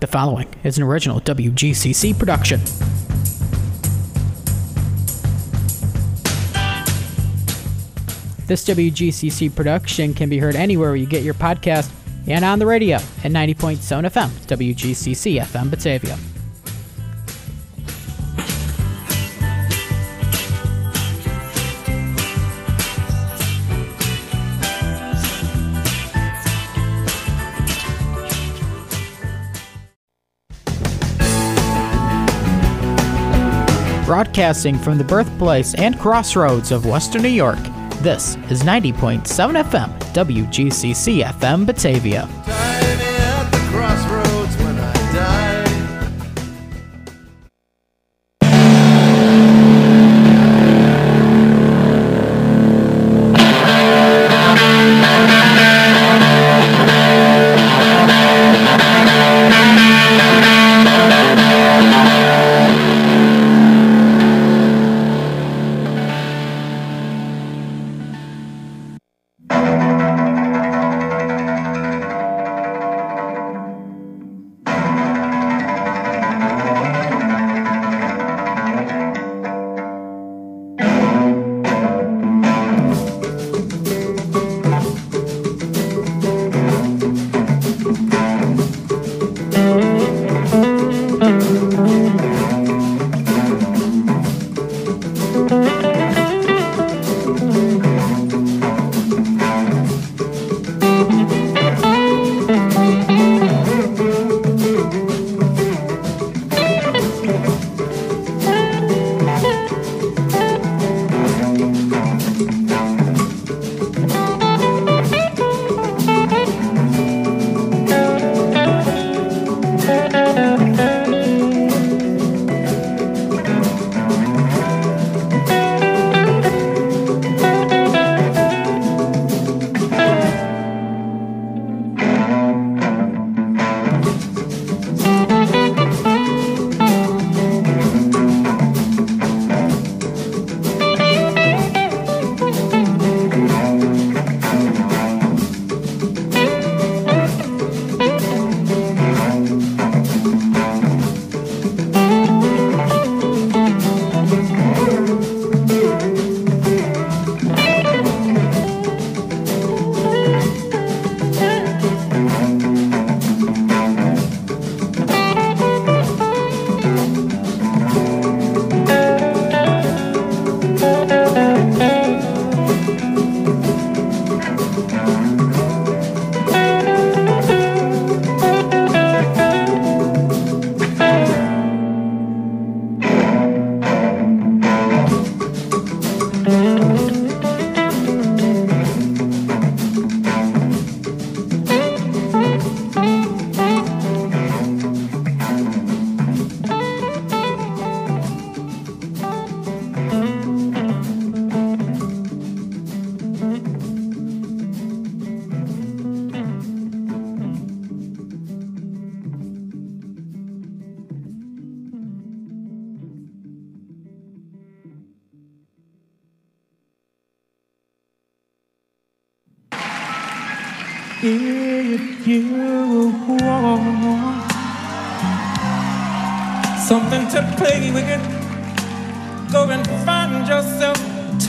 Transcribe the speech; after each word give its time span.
The 0.00 0.06
following 0.06 0.48
is 0.64 0.78
an 0.78 0.82
original 0.82 1.20
WGCC 1.20 2.18
production. 2.18 2.60
This 8.46 8.64
WGCC 8.64 9.54
production 9.54 10.14
can 10.14 10.30
be 10.30 10.38
heard 10.38 10.56
anywhere 10.56 10.88
where 10.88 10.96
you 10.96 11.04
get 11.04 11.22
your 11.22 11.34
podcast 11.34 11.90
and 12.26 12.46
on 12.46 12.58
the 12.58 12.64
radio 12.64 12.96
at 12.96 13.30
90.7 13.30 13.76
FM, 13.76 14.28
WGCC 14.46 15.38
FM 15.38 15.70
Batavia. 15.70 16.18
Broadcasting 34.30 34.78
from 34.78 34.96
the 34.96 35.02
birthplace 35.02 35.74
and 35.74 35.98
crossroads 35.98 36.70
of 36.70 36.86
Western 36.86 37.22
New 37.22 37.28
York, 37.28 37.58
this 38.00 38.36
is 38.48 38.62
90.7 38.62 39.24
FM, 39.24 39.98
WGCC 40.12 41.24
FM 41.24 41.66
Batavia. 41.66 42.28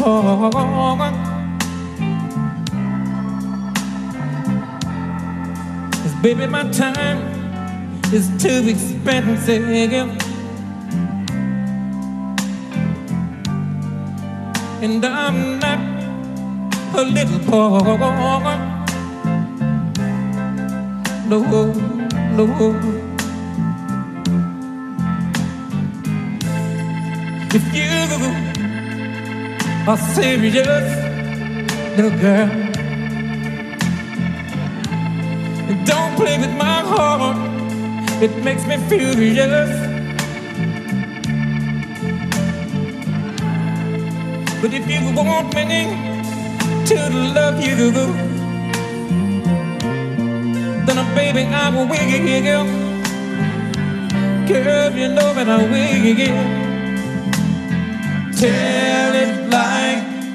Toy. 0.01 1.12
Cause 6.01 6.16
baby, 6.23 6.47
my 6.47 6.63
time 6.72 7.19
is 8.11 8.25
too 8.41 8.67
expensive. 8.67 9.63
And 14.84 15.06
I'm 15.06 15.59
not 15.59 15.79
a 16.95 17.03
little 17.03 17.40
boy. 17.40 18.57
No, 21.29 21.38
no. 22.35 22.45
If 27.53 27.66
you 27.76 27.91
are 29.87 29.97
serious, 29.97 30.66
little 31.97 32.17
girl, 32.19 32.47
don't 35.85 36.16
play 36.16 36.37
with 36.37 36.53
my 36.57 36.81
heart. 36.81 37.37
It 38.22 38.31
makes 38.43 38.66
me 38.67 38.78
furious. 38.87 39.72
But 44.61 44.73
if 44.73 44.87
you 44.87 45.01
want 45.16 45.55
me 45.55 45.89
to 46.85 47.09
love 47.33 47.59
you, 47.59 47.91
then 50.85 50.97
uh, 50.97 51.16
baby 51.16 51.45
I 51.45 51.69
will 51.69 51.87
wiggle. 51.87 52.66
Girl, 54.47 54.91
you 54.91 55.07
know 55.07 55.33
that 55.33 55.49
I 55.49 55.57
will. 55.72 56.72
Tell 58.37 59.16
it 59.16 59.41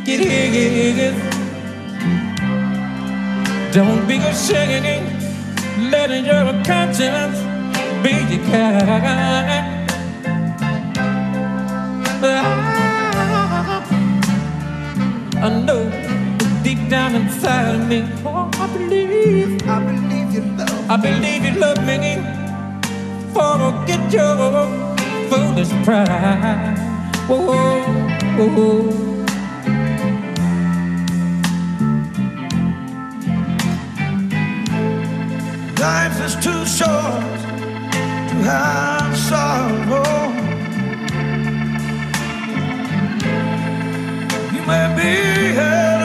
is. 0.09 1.15
Don't 3.75 4.07
be 4.07 4.17
ashamed, 4.17 5.13
letting 5.91 6.25
your 6.25 6.53
conscience 6.65 7.39
be 8.03 8.39
care. 8.47 9.77
I 15.39 15.49
know 15.65 15.91
deep 16.63 16.89
down 16.89 17.15
inside 17.15 17.75
of 17.75 17.89
me, 17.89 18.09
oh, 18.25 18.51
I 18.55 18.67
believe, 18.73 19.69
I 19.69 19.79
believe 19.85 20.35
you 20.35 20.43
love. 20.57 20.91
I 20.91 20.97
believe 20.97 21.45
you 21.45 21.61
love 21.61 21.85
me. 21.85 22.23
Forget 23.35 24.13
your 24.13 24.67
foolish 25.29 25.71
pride. 25.85 26.79
Whoa, 27.29 27.83
whoa, 28.39 29.16
Life 35.93 36.21
is 36.21 36.35
too 36.47 36.63
short 36.67 37.39
to 38.31 38.37
have 38.51 39.17
sorrow. 39.31 40.25
You 44.55 44.63
may 44.71 44.87
be 44.99 45.13
here 45.59 45.96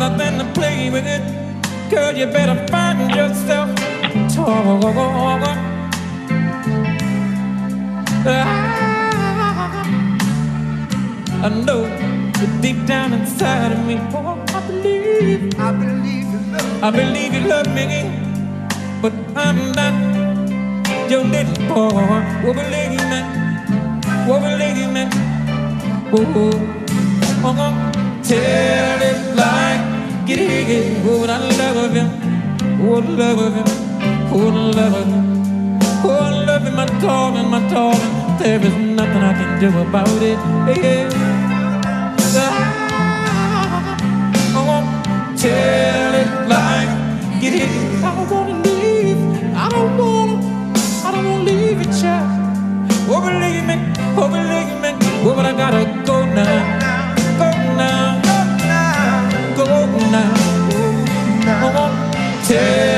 nothing 0.00 0.38
to 0.38 0.46
play 0.58 0.88
with 0.88 1.06
it. 1.06 1.20
Girl, 1.90 2.16
you 2.16 2.24
better 2.24 2.56
find 2.68 3.14
yourself 3.14 3.68
talk. 4.34 5.44
Ah, 8.24 9.84
I 11.44 11.48
know 11.66 11.82
that 12.38 12.52
deep 12.62 12.86
down 12.86 13.12
inside 13.12 13.72
of 13.72 13.84
me, 13.84 13.96
oh, 14.14 14.42
I 14.56 14.60
believe, 14.68 15.60
I 15.60 15.70
believe 15.72 16.28
in 16.36 16.52
love. 16.52 16.82
I 16.82 16.90
believe 16.90 17.34
you 17.34 17.42
love 17.54 17.68
me, 17.74 17.86
but 19.02 19.12
I'm 19.36 19.58
not 19.72 19.94
your 21.10 21.24
little 21.24 21.58
boy. 21.68 22.24
Oh, 22.46 22.54
believe 22.60 23.04
me, 23.12 23.20
oh, 24.32 24.40
believe 24.48 24.90
me, 24.96 25.04
oh, 26.16 26.40
oh, 26.40 27.44
oh, 27.44 27.74
tell 28.22 29.02
it 29.10 29.36
like 29.36 29.89
it 30.32 30.68
is. 30.70 31.06
Oh, 31.06 31.24
I 31.24 31.38
love 31.60 31.92
him, 31.94 32.08
oh, 32.82 33.00
love 33.00 33.54
him, 33.56 33.68
oh, 34.32 34.48
love 34.76 35.06
him. 35.06 35.26
Oh, 36.04 36.44
love 36.46 36.62
him, 36.66 36.74
my 36.76 36.86
darling, 37.00 37.48
my 37.50 37.60
darling. 37.70 38.38
There 38.38 38.60
is 38.60 38.74
nothing 38.76 39.22
I 39.22 39.34
can 39.34 39.60
do 39.60 39.68
about 39.80 40.22
it. 40.22 40.38
Yeah. 40.82 41.10
I 44.56 44.60
won't 44.68 45.38
tell 45.38 46.14
it 46.22 46.48
like 46.48 46.90
it 47.44 47.54
is. 47.62 48.04
I 48.04 48.14
don't 48.16 48.30
wanna 48.30 48.62
leave. 48.64 49.18
I 49.54 49.68
don't 49.70 49.98
wanna. 49.98 50.36
I 51.04 51.12
don't 51.12 51.26
wanna 51.26 51.44
leave 51.44 51.80
it, 51.80 51.92
child. 52.00 52.30
Oh, 53.08 53.20
believe 53.20 53.66
me. 53.66 53.76
Oh, 54.18 54.28
believe 54.28 54.80
me. 54.82 54.90
Oh, 55.24 55.34
but 55.36 55.46
I 55.46 55.52
gotta 55.52 55.84
go 56.06 56.24
now. 56.24 56.79
Yeah. 62.50 62.89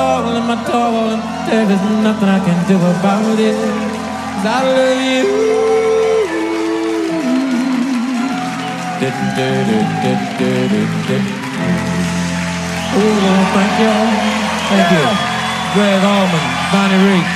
Darling, 0.00 0.46
my 0.46 0.56
darling. 0.66 1.20
There 1.46 1.68
is 1.76 1.82
nothing 2.06 2.28
I 2.36 2.40
can 2.46 2.58
do 2.70 2.76
about 2.94 3.38
it. 3.38 3.56
'Cause 4.32 4.46
I 4.56 4.60
love 4.76 5.00
you. 5.12 5.26
Oh, 12.92 13.42
thank 13.54 13.72
you. 13.80 13.94
Thank 14.70 14.90
you. 14.96 15.06
Gregg 15.74 16.02
Allman, 16.04 16.46
Bonnie 16.72 17.00
Raitt. 17.06 17.28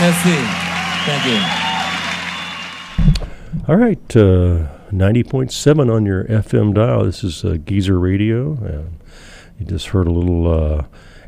Merci. 0.00 0.38
Thank 1.06 1.22
you. 1.26 1.40
All 3.68 3.76
right, 3.76 4.16
uh, 4.16 4.66
90.7 4.92 5.90
on 5.90 6.06
your 6.06 6.24
FM 6.24 6.72
dial. 6.74 7.04
This 7.04 7.22
is 7.24 7.44
uh, 7.44 7.56
Geezer 7.64 7.98
Radio. 7.98 8.52
And 8.64 8.98
you 9.58 9.66
just 9.66 9.88
heard 9.88 10.06
a 10.06 10.10
little 10.10 10.46
uh, 10.50 10.84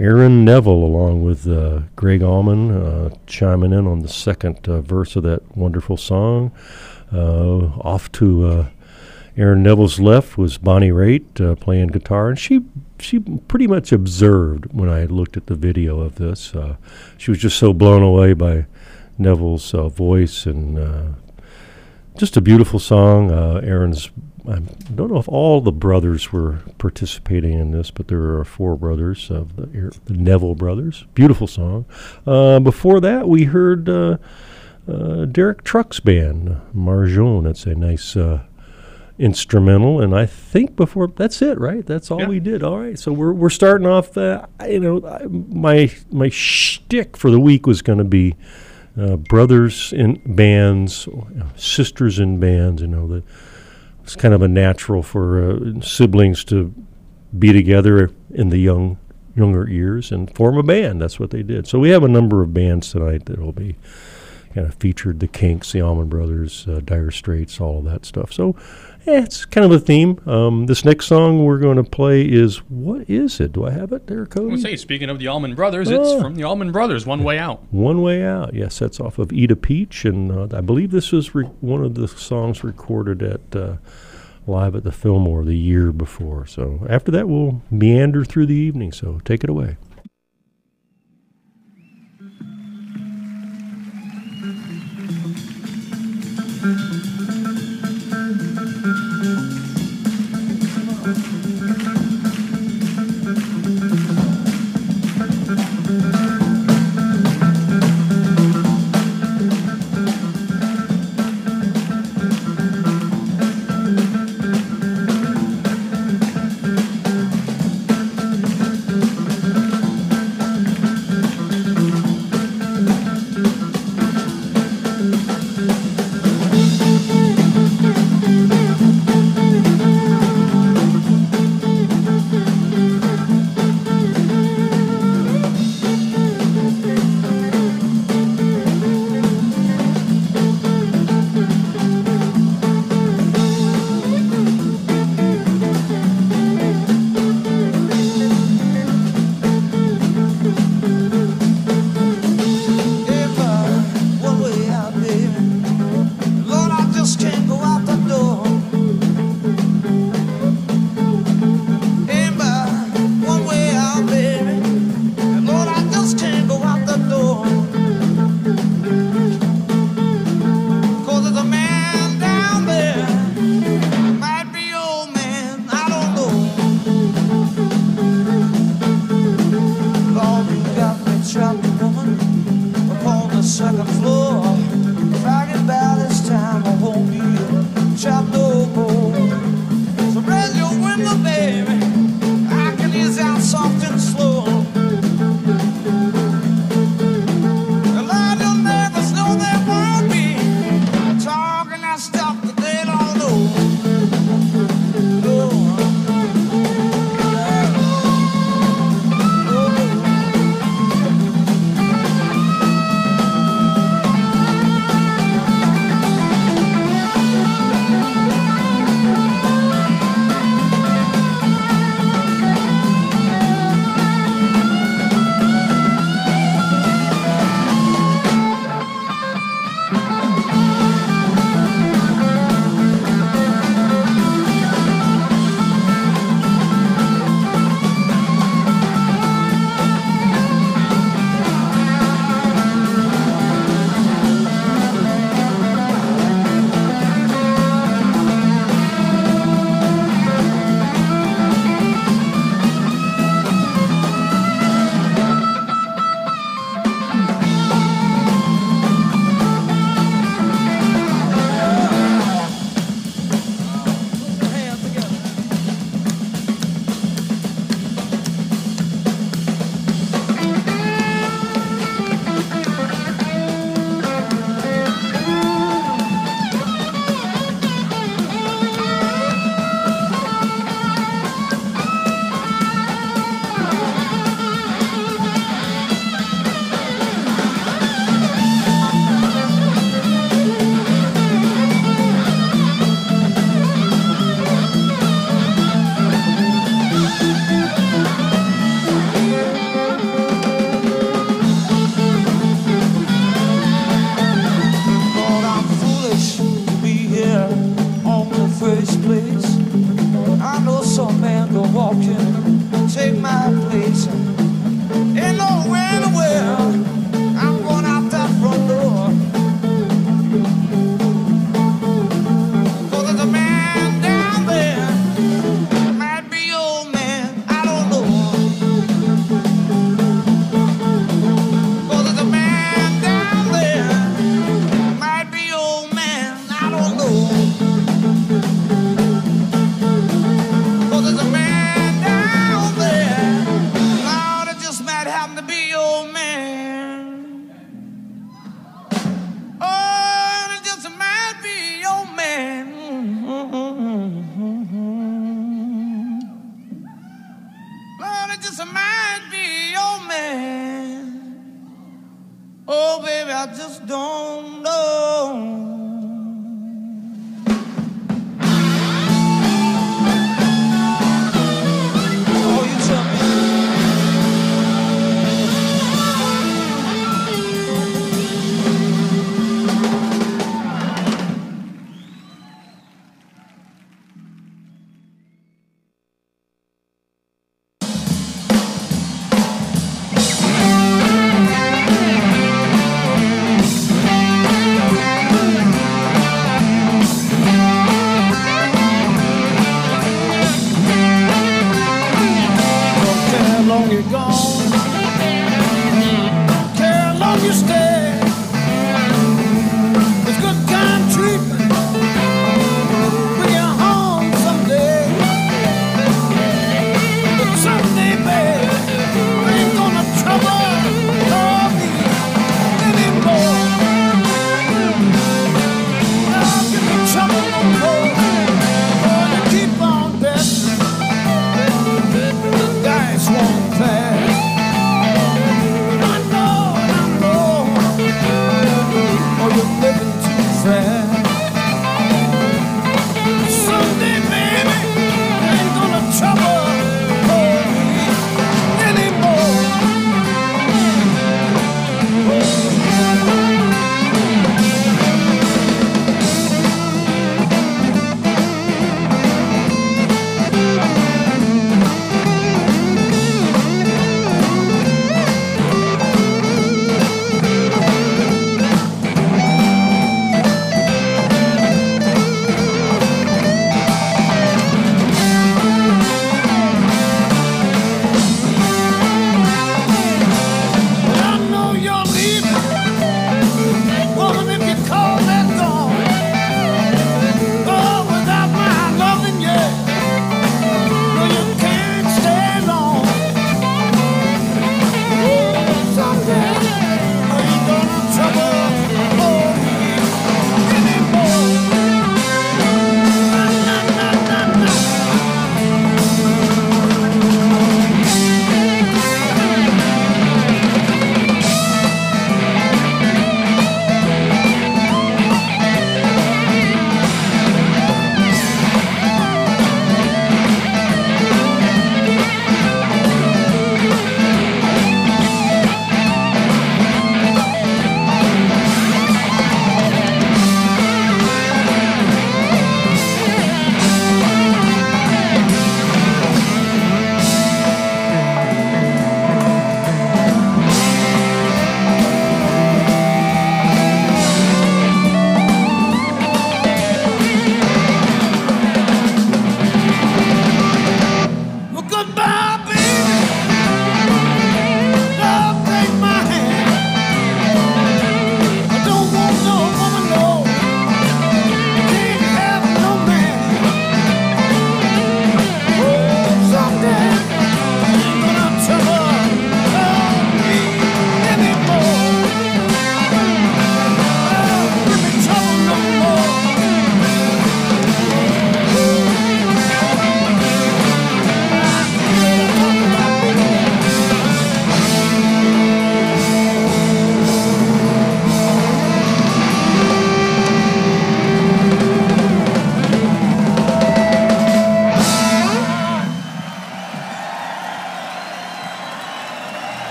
Aaron 0.00 0.46
Neville 0.46 0.72
along 0.72 1.22
with 1.22 1.46
uh, 1.46 1.80
Gregg 1.94 2.22
Allman 2.22 2.70
uh, 2.70 3.10
chiming 3.26 3.70
in 3.74 3.86
on 3.86 4.00
the 4.00 4.08
second 4.08 4.66
uh, 4.66 4.80
verse 4.80 5.14
of 5.14 5.24
that 5.24 5.54
wonderful 5.54 5.98
song. 5.98 6.52
Uh, 7.12 7.66
off 7.80 8.10
to 8.12 8.46
uh, 8.46 8.66
Aaron 9.36 9.62
Neville's 9.62 10.00
left 10.00 10.38
was 10.38 10.56
Bonnie 10.56 10.88
Raitt 10.88 11.38
uh, 11.38 11.54
playing 11.54 11.88
guitar, 11.88 12.30
and 12.30 12.38
she 12.38 12.64
she 12.98 13.18
pretty 13.18 13.66
much 13.66 13.92
observed 13.92 14.72
when 14.72 14.88
I 14.88 15.04
looked 15.04 15.36
at 15.36 15.48
the 15.48 15.54
video 15.54 16.00
of 16.00 16.14
this. 16.14 16.54
She 17.18 17.30
was 17.30 17.38
just 17.38 17.58
so 17.58 17.74
blown 17.74 18.02
away 18.02 18.32
by 18.32 18.64
Neville's 19.18 19.70
voice 19.72 20.46
and 20.46 21.14
just 22.16 22.38
a 22.38 22.40
beautiful 22.40 22.78
song. 22.78 23.30
Aaron's 23.30 24.10
I 24.48 24.58
don't 24.94 25.10
know 25.10 25.18
if 25.18 25.28
all 25.28 25.60
the 25.60 25.72
brothers 25.72 26.32
were 26.32 26.60
participating 26.78 27.58
in 27.58 27.70
this, 27.72 27.90
but 27.90 28.08
there 28.08 28.36
are 28.38 28.44
four 28.44 28.76
brothers 28.76 29.30
of 29.30 29.56
the, 29.56 29.66
the 30.06 30.14
Neville 30.14 30.54
brothers. 30.54 31.04
Beautiful 31.14 31.46
song. 31.46 31.84
Uh, 32.26 32.58
before 32.60 33.00
that, 33.00 33.28
we 33.28 33.44
heard 33.44 33.88
uh, 33.88 34.16
uh, 34.88 35.24
Derek 35.26 35.62
Trucks 35.64 36.00
band, 36.00 36.60
Mahjoun. 36.74 37.48
It's 37.48 37.66
a 37.66 37.74
nice 37.74 38.16
uh, 38.16 38.42
instrumental, 39.18 40.00
and 40.00 40.14
I 40.14 40.24
think 40.26 40.76
before 40.76 41.08
that's 41.08 41.42
it, 41.42 41.58
right? 41.58 41.84
That's 41.84 42.10
all 42.10 42.20
Yeah. 42.20 42.28
we 42.28 42.40
did. 42.40 42.62
All 42.62 42.78
right, 42.78 42.98
so 42.98 43.12
we're 43.12 43.32
we're 43.34 43.50
starting 43.50 43.86
off. 43.86 44.16
Uh, 44.16 44.46
you 44.66 44.80
know, 44.80 45.06
I- 45.06 45.26
my 45.26 45.90
my 46.10 46.28
shtick 46.30 47.16
for 47.16 47.30
the 47.30 47.40
week 47.40 47.66
was 47.66 47.82
going 47.82 47.98
to 47.98 48.04
be 48.04 48.34
uh, 48.98 49.16
brothers 49.16 49.92
in 49.92 50.20
bands, 50.34 51.06
sisters 51.56 52.18
in 52.18 52.40
bands. 52.40 52.80
You 52.82 52.88
know, 52.88 53.06
that 53.08 53.24
it's 54.02 54.16
kind 54.16 54.34
of 54.34 54.42
a 54.42 54.48
natural 54.48 55.02
for 55.02 55.52
uh, 55.52 55.80
siblings 55.80 56.44
to 56.44 56.74
be 57.38 57.52
together 57.52 58.10
in 58.30 58.50
the 58.50 58.58
young 58.58 58.98
younger 59.36 59.68
years 59.68 60.10
and 60.10 60.34
form 60.34 60.58
a 60.58 60.62
band. 60.62 61.00
That's 61.00 61.20
what 61.20 61.30
they 61.30 61.42
did. 61.42 61.66
So 61.66 61.78
we 61.78 61.90
have 61.90 62.02
a 62.02 62.08
number 62.08 62.42
of 62.42 62.52
bands 62.52 62.90
tonight 62.90 63.26
that 63.26 63.38
will 63.38 63.52
be 63.52 63.76
kind 64.54 64.66
of 64.66 64.74
featured: 64.74 65.20
the 65.20 65.28
Kinks, 65.28 65.72
the 65.72 65.80
Allman 65.82 66.08
Brothers, 66.08 66.66
uh, 66.68 66.80
Dire 66.84 67.10
Straits, 67.10 67.60
all 67.60 67.78
of 67.78 67.84
that 67.84 68.04
stuff. 68.04 68.32
So. 68.32 68.56
Eh, 69.06 69.22
it's 69.22 69.46
kind 69.46 69.64
of 69.64 69.72
a 69.72 69.78
theme. 69.78 70.20
Um, 70.26 70.66
this 70.66 70.84
next 70.84 71.06
song 71.06 71.44
we're 71.44 71.58
going 71.58 71.76
to 71.76 71.84
play 71.84 72.22
is 72.22 72.58
what 72.68 73.08
is 73.08 73.40
it? 73.40 73.52
Do 73.52 73.64
I 73.66 73.70
have 73.70 73.92
it 73.92 74.06
there, 74.06 74.26
Cody? 74.26 74.54
I 74.54 74.58
say, 74.58 74.76
speaking 74.76 75.08
of 75.08 75.18
the 75.18 75.26
Allman 75.26 75.54
Brothers, 75.54 75.90
ah. 75.90 75.94
it's 75.94 76.20
from 76.20 76.34
the 76.34 76.44
Allman 76.44 76.70
Brothers, 76.70 77.06
"One 77.06 77.24
Way 77.24 77.38
Out." 77.38 77.62
One 77.72 78.02
Way 78.02 78.22
Out. 78.24 78.52
Yes, 78.52 78.78
that's 78.78 79.00
off 79.00 79.18
of 79.18 79.32
"Eat 79.32 79.50
a 79.50 79.56
Peach," 79.56 80.04
and 80.04 80.30
uh, 80.30 80.56
I 80.56 80.60
believe 80.60 80.90
this 80.90 81.12
was 81.12 81.34
re- 81.34 81.44
one 81.60 81.82
of 81.82 81.94
the 81.94 82.08
songs 82.08 82.62
recorded 82.62 83.22
at 83.22 83.56
uh, 83.56 83.76
live 84.46 84.74
at 84.74 84.84
the 84.84 84.92
Fillmore 84.92 85.44
the 85.44 85.56
year 85.56 85.92
before. 85.92 86.46
So 86.46 86.86
after 86.88 87.10
that, 87.12 87.26
we'll 87.28 87.62
meander 87.70 88.24
through 88.24 88.46
the 88.46 88.54
evening. 88.54 88.92
So 88.92 89.20
take 89.24 89.42
it 89.42 89.48
away. 89.48 89.76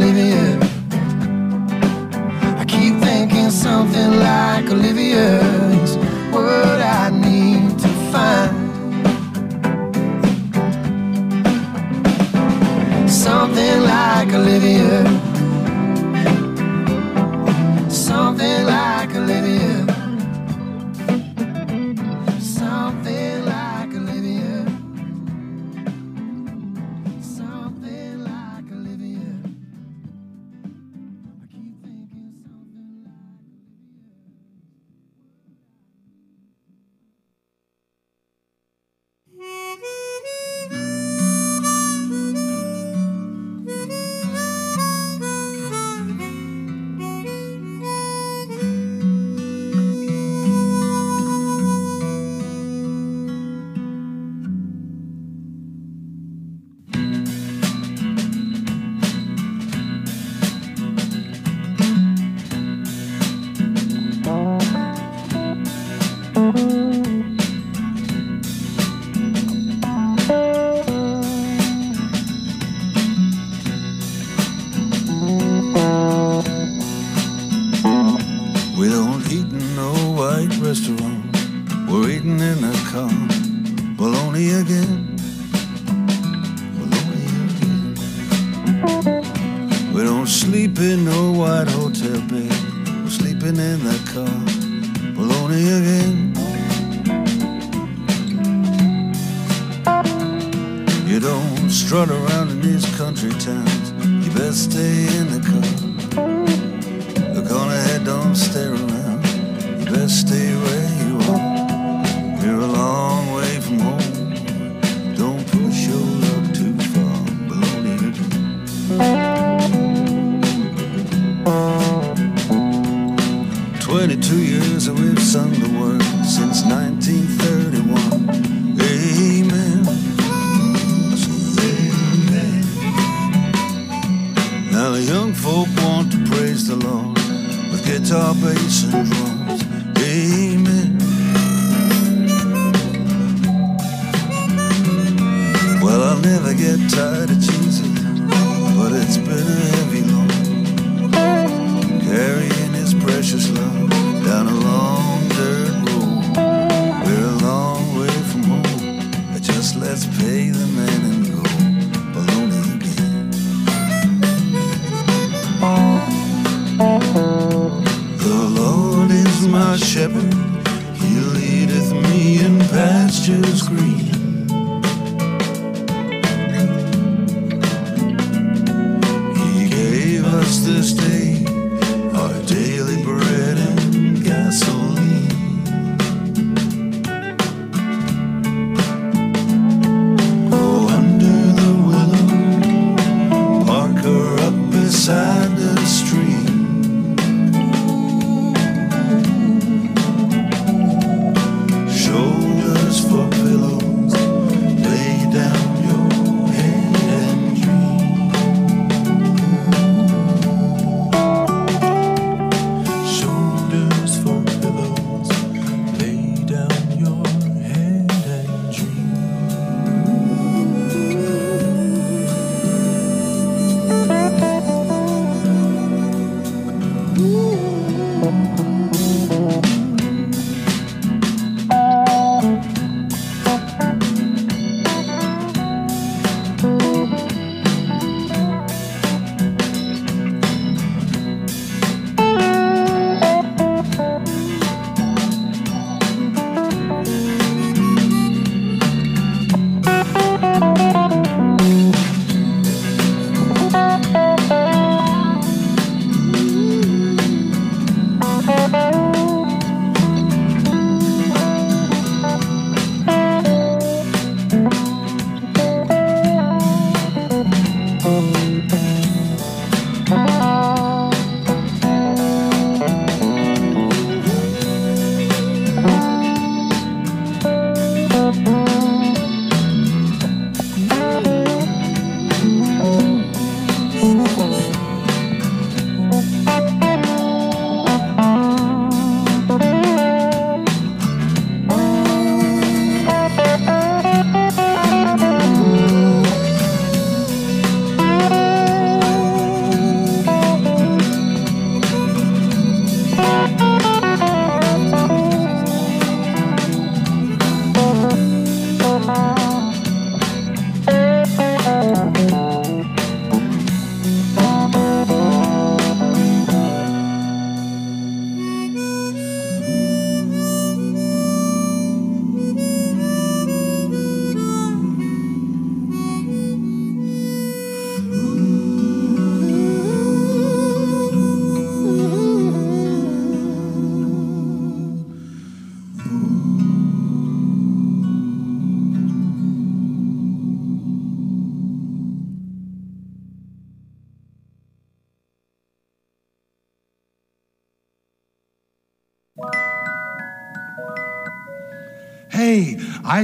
Like 0.00 0.33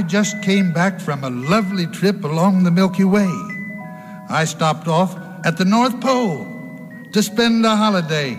I 0.01 0.03
just 0.03 0.41
came 0.41 0.73
back 0.73 0.99
from 0.99 1.23
a 1.23 1.29
lovely 1.29 1.85
trip 1.85 2.23
along 2.23 2.63
the 2.63 2.71
Milky 2.71 3.03
Way. 3.03 3.31
I 4.29 4.45
stopped 4.45 4.87
off 4.87 5.15
at 5.45 5.57
the 5.57 5.63
North 5.63 6.01
Pole 6.01 6.43
to 7.11 7.21
spend 7.21 7.63
a 7.67 7.75
holiday. 7.75 8.35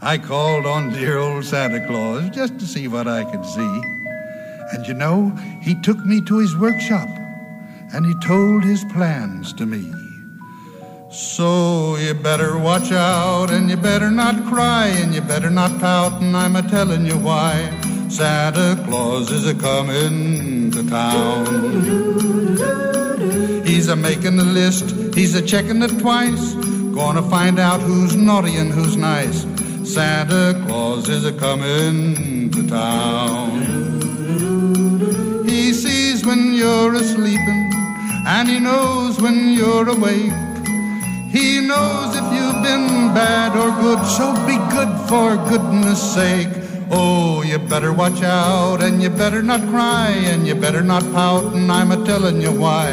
I 0.00 0.16
called 0.16 0.64
on 0.64 0.90
dear 0.90 1.18
old 1.18 1.44
Santa 1.44 1.86
Claus 1.86 2.30
just 2.30 2.58
to 2.60 2.66
see 2.66 2.88
what 2.88 3.06
I 3.06 3.30
could 3.30 3.44
see. 3.44 3.82
And 4.72 4.88
you 4.88 4.94
know, 4.94 5.36
he 5.60 5.74
took 5.82 5.98
me 5.98 6.22
to 6.22 6.38
his 6.38 6.56
workshop 6.56 7.10
and 7.92 8.06
he 8.06 8.14
told 8.26 8.64
his 8.64 8.82
plans 8.84 9.52
to 9.52 9.66
me. 9.66 9.92
So 11.10 11.96
you 11.96 12.14
better 12.14 12.56
watch 12.56 12.90
out 12.90 13.50
and 13.50 13.68
you 13.68 13.76
better 13.76 14.10
not 14.10 14.46
cry 14.46 14.86
and 14.86 15.14
you 15.14 15.20
better 15.20 15.50
not 15.50 15.78
pout 15.78 16.22
and 16.22 16.34
I'm 16.34 16.56
a 16.56 16.62
telling 16.62 17.04
you 17.04 17.18
why. 17.18 17.68
Santa 18.08 18.82
Claus 18.86 19.30
is 19.30 19.46
a 19.46 19.54
comin' 19.54 20.53
town. 20.88 21.46
He's 23.64 23.88
a 23.88 23.96
making 23.96 24.36
the 24.36 24.44
list, 24.44 25.14
he's 25.14 25.34
a 25.34 25.42
checking 25.42 25.82
it 25.82 25.98
twice. 25.98 26.54
Gonna 26.94 27.22
find 27.22 27.58
out 27.58 27.80
who's 27.80 28.14
naughty 28.14 28.56
and 28.56 28.70
who's 28.70 28.96
nice. 28.96 29.46
Santa 29.84 30.62
Claus 30.66 31.08
is 31.08 31.24
a 31.24 31.32
coming 31.32 32.50
to 32.50 32.68
town. 32.68 33.50
He 35.46 35.72
sees 35.72 36.24
when 36.24 36.54
you're 36.54 36.94
asleepin' 36.94 37.14
sleeping, 37.14 37.70
and 38.26 38.48
he 38.48 38.58
knows 38.60 39.20
when 39.20 39.52
you're 39.52 39.88
awake. 39.88 40.32
He 41.30 41.60
knows 41.60 42.16
if 42.16 42.26
you've 42.32 42.62
been 42.62 43.12
bad 43.12 43.56
or 43.56 43.70
good, 43.82 44.04
so 44.06 44.32
be 44.46 44.56
good 44.72 44.92
for 45.08 45.36
goodness 45.48 46.00
sake. 46.14 46.63
Oh, 46.96 47.42
you 47.42 47.58
better 47.58 47.92
watch 47.92 48.22
out 48.22 48.80
and 48.80 49.02
you 49.02 49.10
better 49.10 49.42
not 49.42 49.60
cry 49.68 50.10
and 50.10 50.46
you 50.46 50.54
better 50.54 50.80
not 50.80 51.02
pout, 51.12 51.52
and 51.52 51.70
I'm 51.72 51.90
a 51.90 51.96
telling 52.04 52.40
you 52.40 52.52
why. 52.52 52.86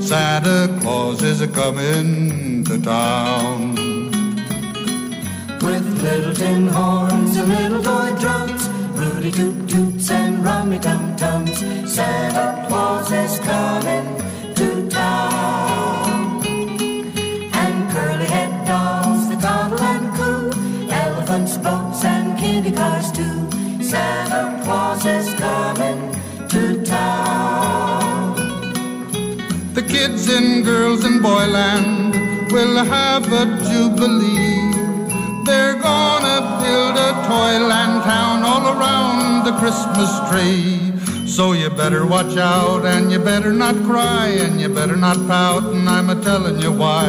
Santa 0.00 0.68
Claus 0.82 1.22
is 1.22 1.40
a 1.40 1.48
coming 1.48 2.62
to 2.64 2.78
town. 2.78 3.74
With 5.62 5.86
little 6.02 6.34
tin 6.34 6.66
horns 6.68 7.36
and 7.38 7.48
little 7.48 7.82
toy 7.82 8.10
drums, 8.20 8.68
Rudy 8.98 9.32
toot 9.32 9.66
toots 9.66 10.10
and 10.10 10.44
rummy 10.44 10.78
tum 10.78 11.16
tums, 11.16 11.58
Santa 11.90 12.66
Claus 12.68 13.10
is 13.10 13.38
coming 13.40 14.08
to 14.56 14.88
town. 14.90 16.46
And 17.62 17.90
curly 17.92 18.26
head 18.26 18.52
dolls 18.66 19.28
that 19.30 19.40
toddle 19.40 19.80
and 19.80 20.06
coo, 20.16 20.90
elephants, 20.90 21.56
boats, 21.56 22.04
and 22.04 22.38
kitty 22.38 22.72
cars 22.72 23.10
too. 23.12 23.37
Santa 23.88 24.60
Claus 24.64 25.06
is 25.06 25.32
coming 25.40 26.12
to 26.50 26.84
town. 26.84 28.34
The 29.72 29.80
kids 29.80 30.28
and 30.28 30.62
girls 30.62 31.06
in 31.06 31.22
Boyland 31.22 32.12
will 32.52 32.84
have 32.84 33.24
a 33.32 33.46
jubilee. 33.64 34.72
They're 35.46 35.80
gonna 35.80 36.38
build 36.60 36.96
a 36.98 37.12
toyland 37.32 38.04
town 38.04 38.42
all 38.42 38.76
around 38.76 39.46
the 39.46 39.54
Christmas 39.58 40.12
tree. 40.28 40.92
So 41.26 41.52
you 41.52 41.70
better 41.70 42.04
watch 42.04 42.36
out 42.36 42.84
and 42.84 43.10
you 43.10 43.18
better 43.18 43.54
not 43.54 43.74
cry 43.86 44.26
and 44.26 44.60
you 44.60 44.68
better 44.68 44.96
not 44.96 45.16
pout 45.26 45.64
and 45.64 45.88
I'm 45.88 46.10
a 46.10 46.22
telling 46.22 46.60
you 46.60 46.72
why. 46.72 47.06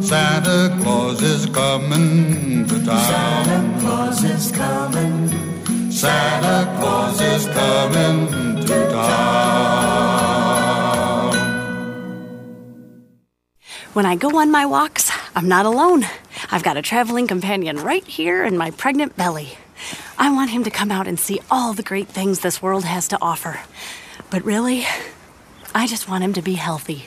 Santa 0.00 0.78
Claus 0.82 1.20
is 1.20 1.46
coming 1.46 2.68
to 2.68 2.76
town. 2.84 3.06
Santa 3.10 3.80
Claus 3.80 4.22
is 4.22 4.52
coming. 4.52 5.61
Santa 5.92 6.64
Claus 6.80 7.20
is 7.20 7.46
coming 7.48 8.64
to 8.64 8.90
town. 8.90 10.22
When 13.92 14.06
I 14.06 14.16
go 14.16 14.38
on 14.38 14.50
my 14.50 14.64
walks, 14.64 15.12
I'm 15.36 15.48
not 15.48 15.66
alone. 15.66 16.06
I've 16.50 16.62
got 16.62 16.78
a 16.78 16.82
traveling 16.82 17.26
companion 17.26 17.76
right 17.76 18.06
here 18.06 18.42
in 18.42 18.56
my 18.56 18.70
pregnant 18.70 19.16
belly. 19.16 19.58
I 20.18 20.32
want 20.32 20.50
him 20.50 20.64
to 20.64 20.70
come 20.70 20.90
out 20.90 21.06
and 21.06 21.20
see 21.20 21.40
all 21.50 21.74
the 21.74 21.82
great 21.82 22.08
things 22.08 22.40
this 22.40 22.62
world 22.62 22.84
has 22.84 23.06
to 23.08 23.18
offer. 23.20 23.60
But 24.30 24.46
really, 24.46 24.86
I 25.74 25.86
just 25.86 26.08
want 26.08 26.24
him 26.24 26.32
to 26.32 26.42
be 26.42 26.54
healthy. 26.54 27.04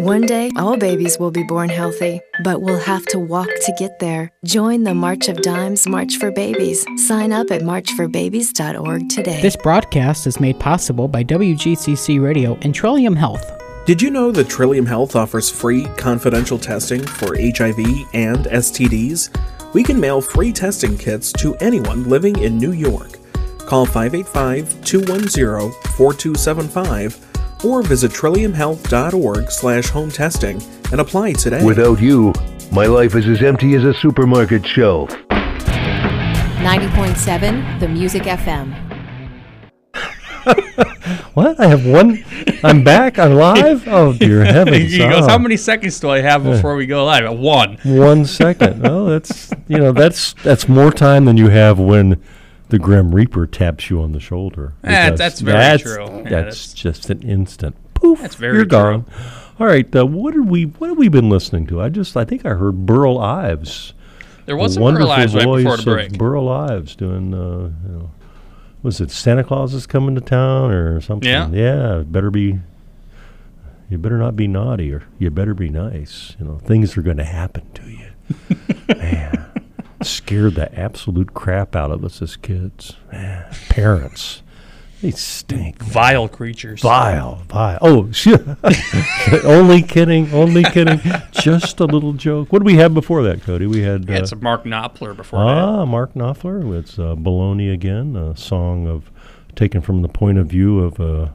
One 0.00 0.22
day, 0.22 0.50
all 0.56 0.76
babies 0.76 1.18
will 1.18 1.30
be 1.30 1.42
born 1.42 1.68
healthy, 1.68 2.20
but 2.42 2.62
we'll 2.62 2.80
have 2.80 3.04
to 3.06 3.18
walk 3.18 3.48
to 3.48 3.74
get 3.78 3.98
there. 3.98 4.32
Join 4.44 4.84
the 4.84 4.94
March 4.94 5.28
of 5.28 5.42
Dimes 5.42 5.86
March 5.86 6.16
for 6.16 6.30
Babies. 6.30 6.86
Sign 6.96 7.32
up 7.32 7.50
at 7.50 7.62
marchforbabies.org 7.62 9.08
today. 9.08 9.42
This 9.42 9.56
broadcast 9.56 10.26
is 10.26 10.40
made 10.40 10.58
possible 10.58 11.08
by 11.08 11.24
WGCC 11.24 12.22
Radio 12.22 12.58
and 12.62 12.74
Trillium 12.74 13.16
Health. 13.16 13.44
Did 13.84 14.00
you 14.00 14.10
know 14.10 14.30
that 14.32 14.48
Trillium 14.48 14.86
Health 14.86 15.16
offers 15.16 15.50
free 15.50 15.86
confidential 15.96 16.58
testing 16.58 17.02
for 17.02 17.36
HIV 17.36 17.78
and 18.14 18.46
STDs? 18.46 19.74
We 19.74 19.82
can 19.82 19.98
mail 20.00 20.20
free 20.20 20.52
testing 20.52 20.96
kits 20.96 21.32
to 21.34 21.54
anyone 21.56 22.08
living 22.08 22.38
in 22.38 22.58
New 22.58 22.72
York. 22.72 23.18
Call 23.66 23.86
585 23.86 24.84
210 24.84 25.72
4275 25.92 27.31
or 27.64 27.82
visit 27.82 28.10
trilliumhealth.org 28.12 29.50
slash 29.50 29.88
home 29.88 30.10
testing 30.10 30.60
and 30.90 31.00
apply 31.00 31.32
today. 31.32 31.64
Without 31.64 32.00
you, 32.00 32.32
my 32.70 32.86
life 32.86 33.14
is 33.14 33.26
as 33.28 33.42
empty 33.42 33.74
as 33.74 33.84
a 33.84 33.92
supermarket 33.94 34.66
shelf. 34.66 35.10
90.7 36.62 37.80
The 37.80 37.88
Music 37.88 38.22
FM. 38.24 38.74
What? 41.34 41.58
I 41.60 41.66
have 41.66 41.86
one. 41.86 42.22
I'm 42.62 42.82
back. 42.84 43.18
I'm 43.18 43.34
live. 43.34 43.86
Oh 43.88 44.12
dear 44.12 44.44
heavens! 44.52 44.92
he 44.92 44.98
goes, 44.98 45.24
Oh. 45.24 45.28
"How 45.28 45.38
many 45.38 45.56
seconds 45.56 45.98
do 46.00 46.10
I 46.10 46.20
have 46.20 46.44
before 46.44 46.74
we 46.76 46.84
go 46.86 47.04
live?" 47.06 47.38
One. 47.38 47.78
One 47.84 48.24
second. 48.26 48.82
Well, 48.92 49.06
that's 49.06 49.50
you 49.68 49.78
know 49.78 49.92
that's 49.92 50.34
that's 50.42 50.68
more 50.68 50.90
time 50.90 51.24
than 51.24 51.36
you 51.38 51.48
have 51.48 51.78
when 51.78 52.20
the 52.72 52.78
Grim 52.80 53.14
Reaper 53.14 53.46
taps 53.46 53.88
you 53.90 54.02
on 54.02 54.10
the 54.12 54.18
shoulder. 54.20 54.72
Eh, 54.82 55.10
that's 55.10 55.40
very 55.40 55.58
that's- 55.58 55.82
true. 55.82 56.04
Yeah, 56.04 56.22
That's, 56.22 56.72
that's- 56.72 56.72
just 56.74 57.08
an 57.10 57.22
instant. 57.22 57.76
Poof. 57.94 58.20
That's 58.20 58.34
very 58.34 58.56
You're 58.56 58.64
true. 58.64 58.68
gone. 58.70 59.04
All 59.60 59.66
right. 59.68 59.94
Uh, 59.94 60.04
what 60.04 60.34
did 60.34 60.48
we 60.48 60.64
What 60.64 60.88
have 60.88 60.98
we 60.98 61.08
been 61.08 61.28
listening 61.30 61.66
to? 61.68 61.80
I 61.80 61.88
just 61.88 62.16
I 62.16 62.24
think 62.24 62.44
I 62.44 62.50
heard 62.54 62.84
Burl 62.84 63.18
Ives. 63.18 63.92
There 64.46 64.56
was 64.56 64.72
The 64.72 64.74
some 64.74 64.80
Burl 64.80 64.84
wonderful 65.06 65.10
Ives 65.12 65.34
right 65.36 65.44
before 65.44 65.58
voice 65.62 65.84
the 65.84 65.90
of 65.90 65.96
break. 65.96 66.18
Burl 66.18 66.48
Ives 66.48 66.96
doing. 66.96 67.32
Uh, 67.32 67.70
you 67.86 67.92
know, 67.96 68.10
was 68.82 69.00
it 69.00 69.12
Santa 69.12 69.44
Claus 69.44 69.72
is 69.74 69.86
coming 69.86 70.16
to 70.16 70.20
town 70.20 70.72
or 70.72 71.00
something? 71.00 71.28
Yeah. 71.30 71.48
Yeah. 71.50 72.02
Better 72.04 72.30
be. 72.32 72.58
You 73.88 73.98
better 73.98 74.18
not 74.18 74.34
be 74.34 74.48
naughty, 74.48 74.90
or 74.92 75.04
you 75.18 75.30
better 75.30 75.54
be 75.54 75.68
nice. 75.68 76.34
You 76.40 76.46
know, 76.46 76.58
things 76.58 76.96
are 76.96 77.02
going 77.02 77.18
to 77.18 77.24
happen 77.24 77.62
to 77.74 77.90
you. 77.90 78.06
Man, 78.96 79.41
scared 80.06 80.54
the 80.54 80.72
absolute 80.78 81.34
crap 81.34 81.74
out 81.76 81.90
of 81.90 82.04
us 82.04 82.22
as 82.22 82.36
kids. 82.36 82.96
Man, 83.10 83.46
parents, 83.68 84.42
they 85.02 85.10
stink. 85.10 85.82
Vile 85.82 86.28
creatures. 86.28 86.80
Vile, 86.80 87.42
vile. 87.48 87.78
Oh, 87.80 88.12
shit. 88.12 88.40
only 89.44 89.82
kidding. 89.82 90.32
Only 90.32 90.62
kidding. 90.62 91.00
Just 91.32 91.80
a 91.80 91.86
little 91.86 92.12
joke. 92.12 92.52
What 92.52 92.60
did 92.60 92.66
we 92.66 92.76
have 92.76 92.94
before 92.94 93.24
that, 93.24 93.42
Cody? 93.42 93.66
We 93.66 93.82
had. 93.82 94.08
Uh, 94.08 94.24
some 94.26 94.40
Mark 94.40 94.62
Knopfler 94.62 95.16
before 95.16 95.40
that. 95.40 95.58
Ah, 95.58 95.84
Mark 95.84 96.14
Knopfler. 96.14 96.78
It's 96.78 97.00
uh, 97.00 97.16
Baloney 97.16 97.72
again, 97.72 98.14
a 98.14 98.36
song 98.36 98.86
of 98.86 99.10
taken 99.56 99.80
from 99.80 100.02
the 100.02 100.08
point 100.08 100.38
of 100.38 100.46
view 100.46 100.80
of 100.80 101.00
a, 101.00 101.34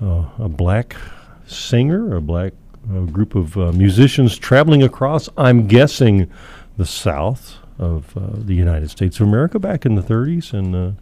uh, 0.00 0.44
a 0.44 0.48
black 0.48 0.96
singer, 1.44 2.14
a 2.14 2.20
black 2.20 2.52
uh, 2.88 3.00
group 3.00 3.34
of 3.34 3.56
uh, 3.58 3.72
musicians 3.72 4.38
traveling 4.38 4.82
across, 4.82 5.28
I'm 5.36 5.66
guessing, 5.66 6.30
the 6.76 6.86
South 6.86 7.58
of 7.82 8.16
uh, 8.16 8.20
the 8.34 8.54
United 8.54 8.90
States 8.90 9.20
of 9.20 9.26
America 9.26 9.58
back 9.58 9.84
in 9.84 9.94
the 9.94 10.02
30s. 10.02 10.52
And 10.52 10.74
uh, 10.74 10.92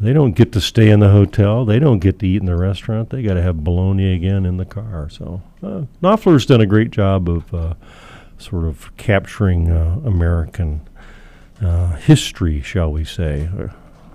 they 0.00 0.12
don't 0.12 0.32
get 0.32 0.52
to 0.52 0.60
stay 0.60 0.90
in 0.90 1.00
the 1.00 1.10
hotel. 1.10 1.64
They 1.64 1.78
don't 1.78 2.00
get 2.00 2.18
to 2.18 2.26
eat 2.26 2.40
in 2.40 2.46
the 2.46 2.56
restaurant. 2.56 3.10
They 3.10 3.22
got 3.22 3.34
to 3.34 3.42
have 3.42 3.62
bologna 3.62 4.14
again 4.14 4.44
in 4.44 4.56
the 4.56 4.64
car. 4.64 5.08
So 5.08 5.42
uh, 5.62 5.82
Knopfler's 6.02 6.46
done 6.46 6.60
a 6.60 6.66
great 6.66 6.90
job 6.90 7.28
of 7.28 7.54
uh, 7.54 7.74
sort 8.38 8.64
of 8.64 8.94
capturing 8.96 9.70
uh, 9.70 10.00
American 10.04 10.80
uh, 11.62 11.96
history, 11.96 12.60
shall 12.60 12.90
we 12.92 13.04
say, 13.04 13.48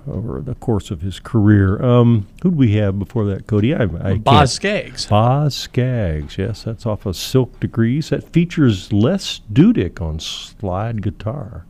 over 0.06 0.40
the 0.40 0.54
course 0.56 0.90
of 0.90 1.00
his 1.00 1.18
career. 1.18 1.82
Um, 1.82 2.26
who'd 2.42 2.56
we 2.56 2.74
have 2.76 2.98
before 2.98 3.24
that, 3.26 3.46
Cody? 3.46 3.74
I, 3.74 3.84
I 4.00 4.18
Boz 4.18 4.52
Skaggs. 4.52 5.06
Boz 5.06 5.54
Skaggs, 5.54 6.38
yes, 6.38 6.62
that's 6.62 6.86
off 6.86 7.06
of 7.06 7.16
Silk 7.16 7.58
Degrees. 7.60 8.10
That 8.10 8.28
features 8.28 8.92
Les 8.92 9.40
Dudek 9.52 10.00
on 10.00 10.20
slide 10.20 11.02
guitar. 11.02 11.64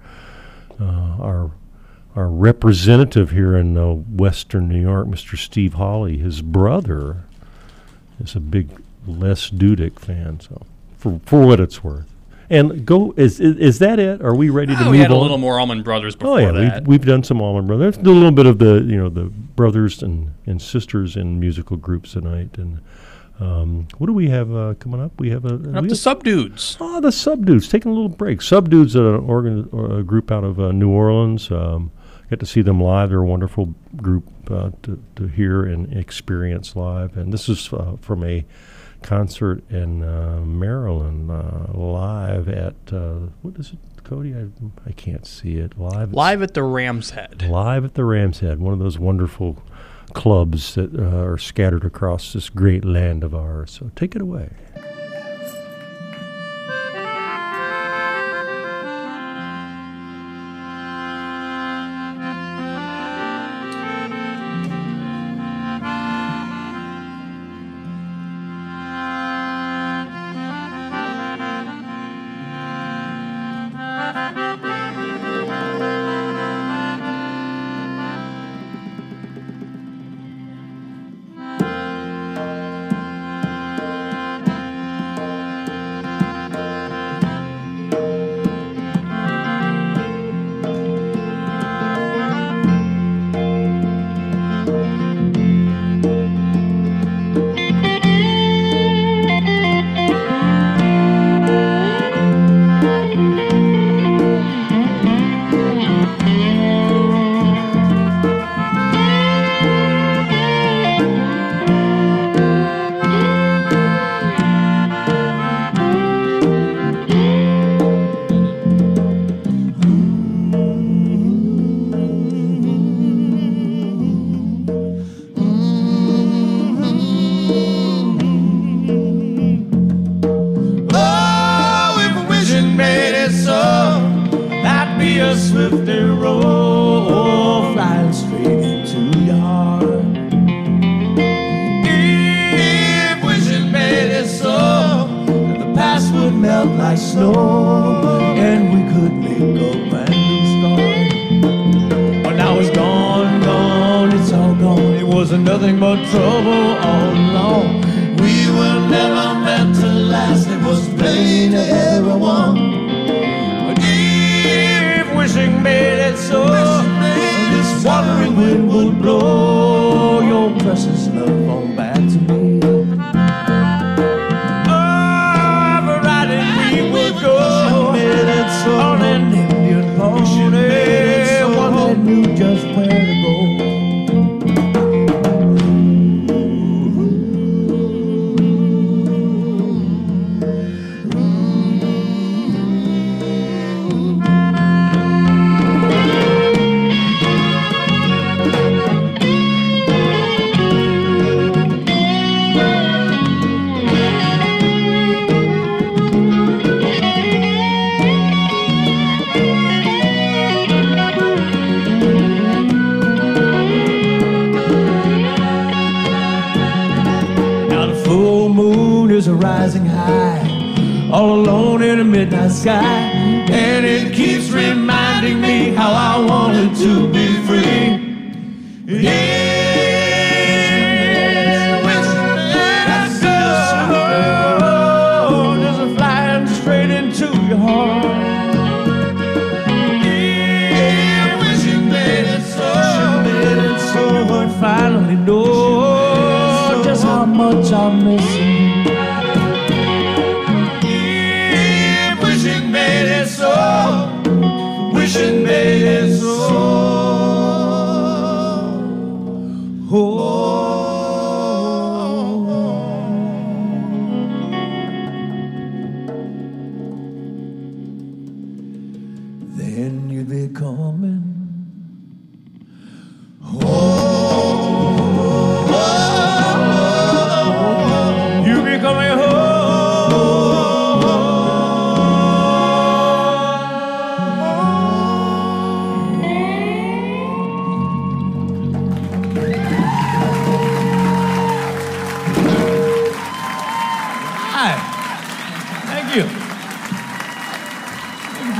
Uh, 0.81 1.16
our 1.20 1.51
our 2.16 2.28
representative 2.28 3.31
here 3.31 3.55
in 3.57 3.76
uh, 3.76 3.93
Western 3.93 4.68
New 4.68 4.81
York, 4.81 5.07
Mr. 5.07 5.37
Steve 5.39 5.74
Hawley, 5.74 6.18
his 6.18 6.43
brother 6.43 7.24
is 8.22 8.35
a 8.35 8.41
big 8.41 8.70
Les 9.07 9.49
Dudek 9.51 9.99
fan. 9.99 10.41
So, 10.41 10.62
for 10.97 11.20
for 11.24 11.47
what 11.47 11.61
it's 11.61 11.85
worth, 11.85 12.07
and 12.49 12.85
go 12.85 13.14
is 13.16 13.39
is, 13.41 13.57
is 13.57 13.78
that 13.78 13.99
it? 13.99 14.20
Are 14.22 14.35
we 14.35 14.51
ready 14.51 14.74
to 14.74 14.81
Oh, 14.81 14.85
move 14.87 14.93
we 14.93 14.99
had 14.99 15.11
a 15.11 15.16
little 15.16 15.39
more 15.39 15.61
Allman 15.61 15.83
Brothers 15.83 16.16
before 16.16 16.35
Oh 16.35 16.37
yeah, 16.39 16.53
that. 16.53 16.81
we've, 16.83 16.89
we've 17.01 17.07
done 17.07 17.22
some 17.22 17.41
Allman 17.41 17.66
Brothers. 17.66 17.97
A 17.99 18.01
little 18.01 18.33
bit 18.33 18.47
of 18.47 18.59
the 18.59 18.83
you 18.87 18.97
know 18.97 19.09
the 19.09 19.24
brothers 19.24 20.03
and, 20.03 20.33
and 20.47 20.61
sisters 20.61 21.16
in 21.16 21.39
musical 21.39 21.76
groups 21.76 22.12
tonight. 22.12 22.57
And 22.59 22.81
um, 23.41 23.88
what 23.99 24.07
do 24.07 24.12
we 24.12 24.28
have 24.28 24.55
uh, 24.55 24.74
coming 24.78 25.01
up? 25.01 25.12
We 25.18 25.30
have 25.30 25.45
a 25.45 25.55
Up 25.55 25.61
we 25.61 25.66
to 25.66 25.74
have- 25.74 25.91
Subdudes. 25.91 26.76
Oh, 26.80 27.01
the 27.01 27.09
Subdudes 27.09 27.70
taking 27.70 27.91
a 27.91 27.95
little 27.95 28.09
break. 28.11 28.41
Subdudes, 28.41 28.95
are 28.97 29.14
an 29.16 29.24
organ, 29.28 29.68
or 29.72 29.99
a 29.99 30.03
group 30.03 30.30
out 30.30 30.45
of 30.45 30.61
uh, 30.61 30.72
New 30.72 30.91
Orleans. 30.91 31.51
Um, 31.51 31.91
get 32.28 32.38
to 32.41 32.47
see 32.47 32.62
them 32.62 32.80
live. 32.80 33.09
They're 33.11 33.20
a 33.22 33.26
wonderful 33.26 33.74
group 33.97 34.24
uh, 34.51 34.70
to 34.82 35.03
to 35.16 35.26
hear 35.26 35.64
and 35.64 35.93
experience 35.97 36.76
live. 36.76 37.16
And 37.16 37.32
this 37.32 37.49
is 37.49 37.72
uh, 37.72 37.97
from 38.01 38.22
a 38.24 38.45
concert 39.03 39.62
in 39.70 40.03
uh, 40.03 40.43
Maryland, 40.45 41.30
uh, 41.30 41.72
live 41.72 42.49
at 42.49 42.74
uh, 42.93 43.14
what 43.41 43.57
is 43.59 43.72
it, 43.72 43.78
Cody? 44.05 44.34
I 44.34 44.47
I 44.86 44.93
can't 44.93 45.26
see 45.26 45.55
it 45.57 45.78
live. 45.78 46.12
Live 46.12 46.43
at 46.43 46.53
the 46.55 46.62
Ram's 46.62 47.11
Head. 47.11 47.43
Live 47.49 47.84
at 47.86 47.95
the 47.95 48.05
Ram's 48.05 48.41
Head, 48.41 48.61
one 48.61 48.74
of 48.74 48.78
those 48.78 48.99
wonderful 48.99 49.62
clubs 50.11 50.75
that 50.75 50.95
uh, 50.95 51.25
are 51.25 51.39
scattered 51.39 51.85
across 51.85 52.33
this 52.33 52.51
great 52.51 52.85
land 52.85 53.25
of 53.25 53.35
ours. 53.35 53.71
So 53.71 53.91
take 53.97 54.15
it 54.15 54.23
away. 54.23 54.51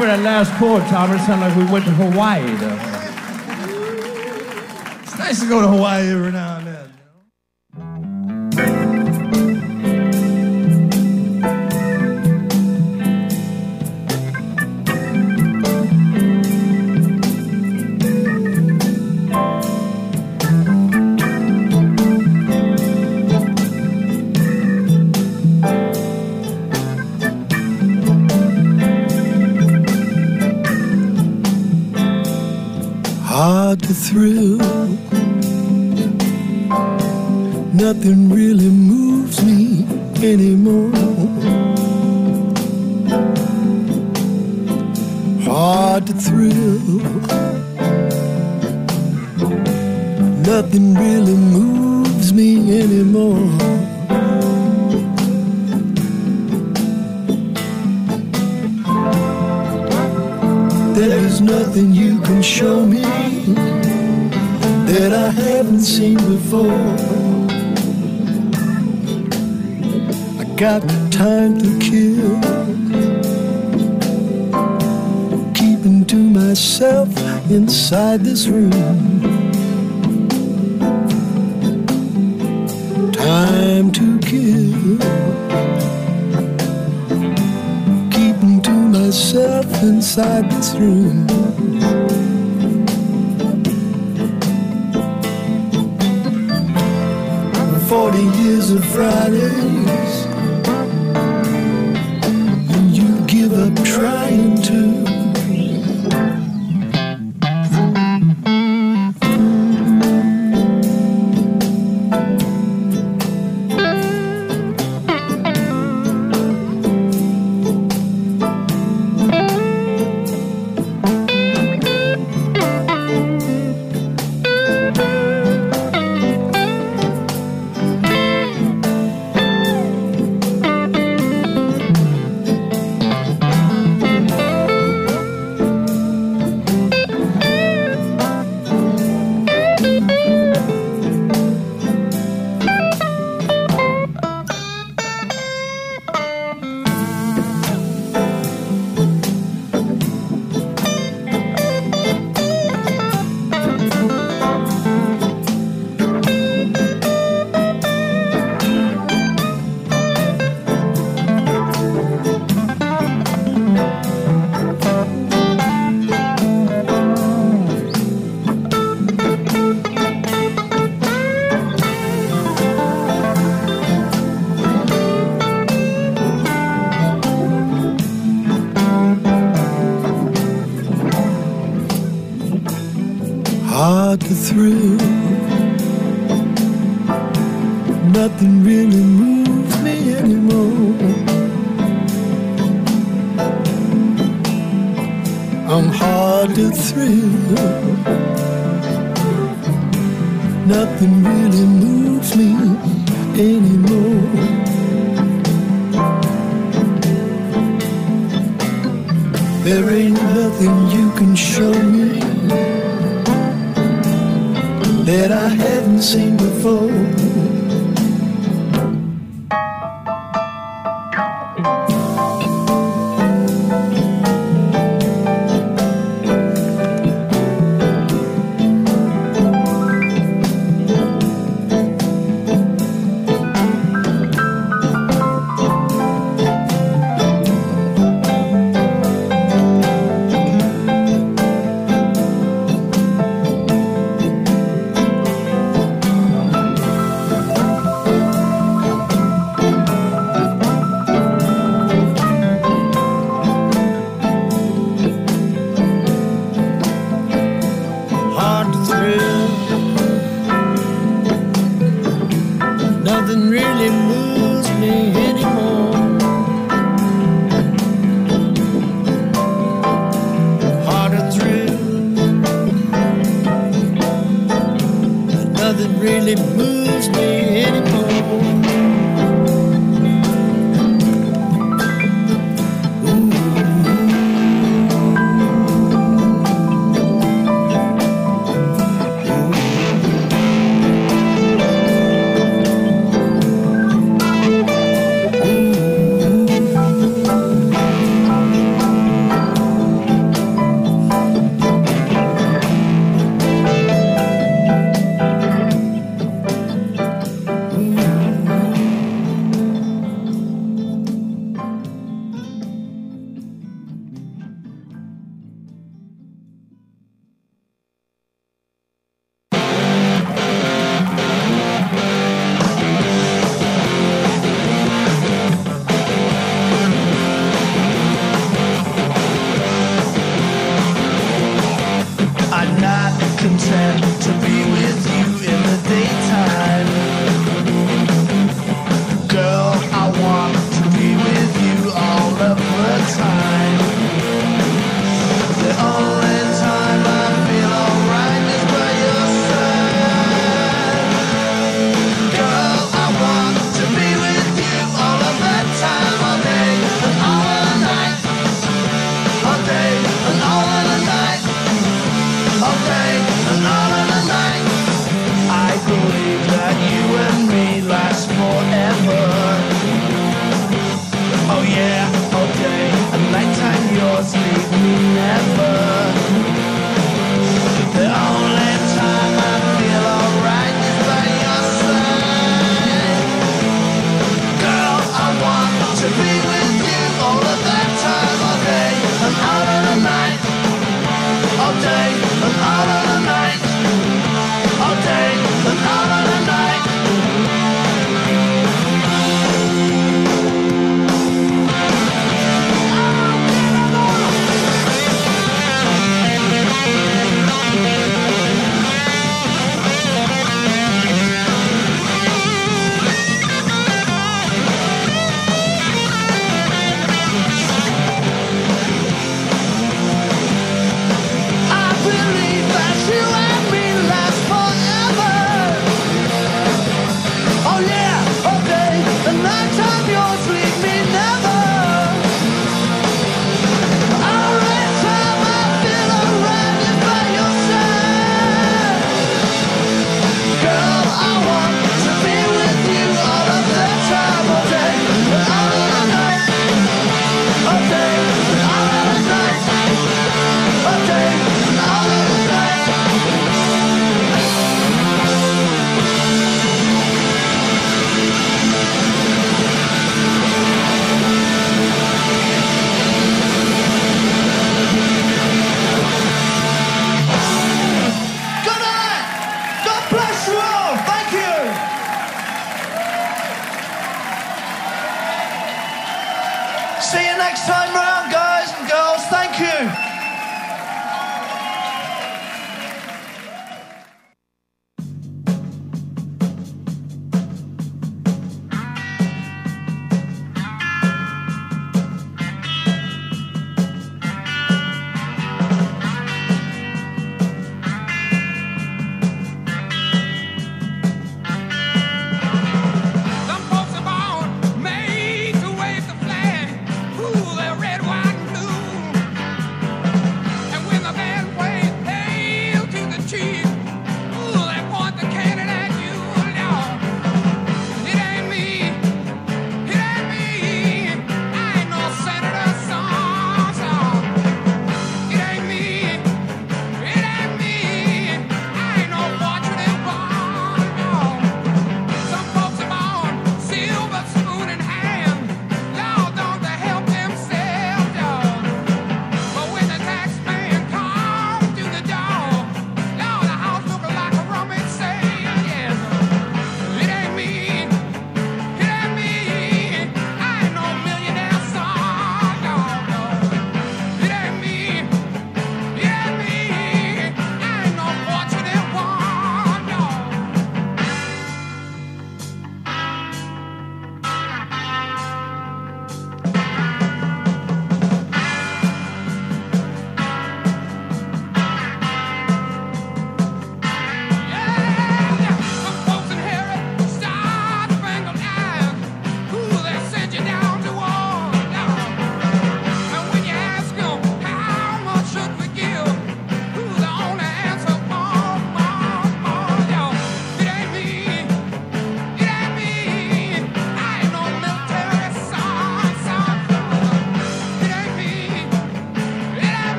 for 0.00 0.06
that 0.06 0.20
last 0.20 0.50
quote, 0.56 0.80
Tom. 0.88 1.12
It 1.12 1.18
sounded 1.26 1.48
like 1.48 1.56
we 1.56 1.70
went 1.70 1.84
to 1.84 1.90
Hawaii, 1.90 2.40
though. 2.56 2.78
It's 5.02 5.18
nice 5.18 5.40
to 5.40 5.46
go 5.46 5.60
to 5.60 5.68
Hawaii 5.68 6.08
every 6.08 6.32
now 6.32 6.56
and 6.56 6.56
then. 6.56 6.59
nothing 37.92 38.19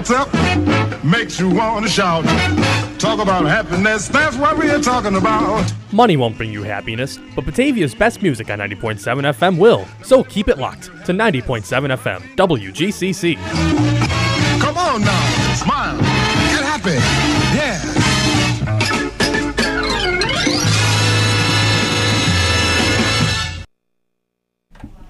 gets 0.00 0.10
up, 0.10 1.04
makes 1.04 1.38
you 1.38 1.50
want 1.50 1.84
to 1.84 1.90
shout. 1.90 2.24
Talk 2.98 3.20
about 3.20 3.44
happiness, 3.44 4.08
that's 4.08 4.34
what 4.36 4.56
we're 4.56 4.80
talking 4.80 5.16
about. 5.16 5.70
Money 5.92 6.16
won't 6.16 6.38
bring 6.38 6.50
you 6.50 6.62
happiness, 6.62 7.18
but 7.36 7.44
Batavia's 7.44 7.94
best 7.94 8.22
music 8.22 8.48
on 8.48 8.60
90.7 8.60 8.98
FM 8.98 9.58
will. 9.58 9.86
So 10.02 10.24
keep 10.24 10.48
it 10.48 10.56
locked 10.56 10.84
to 11.04 11.12
90.7 11.12 11.62
FM, 11.98 12.20
WGCC. 12.34 13.36
Come 14.60 14.78
on 14.78 15.02
now, 15.02 15.54
smile, 15.54 15.98
get 15.98 16.64
happy, 16.64 16.96
yeah. 17.54 17.78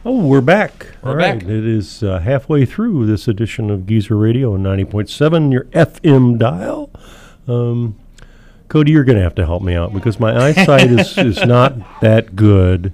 Oh, 0.04 0.26
we're 0.26 0.40
back. 0.40 0.79
We're 1.02 1.10
All 1.10 1.16
right. 1.16 1.38
back. 1.38 1.48
It 1.48 1.66
is 1.66 2.02
uh, 2.02 2.18
halfway 2.18 2.66
through 2.66 3.06
this 3.06 3.26
edition 3.26 3.70
of 3.70 3.86
Geezer 3.86 4.16
Radio 4.16 4.52
on 4.54 4.62
90.7, 4.62 5.50
your 5.52 5.64
FM 5.64 6.38
dial. 6.38 6.90
Um, 7.48 7.98
Cody, 8.68 8.92
you're 8.92 9.04
going 9.04 9.16
to 9.16 9.22
have 9.24 9.34
to 9.36 9.46
help 9.46 9.62
me 9.62 9.74
out 9.74 9.94
because 9.94 10.20
my 10.20 10.36
eyesight 10.48 10.90
is, 10.90 11.16
is 11.16 11.44
not 11.44 12.00
that 12.02 12.36
good. 12.36 12.92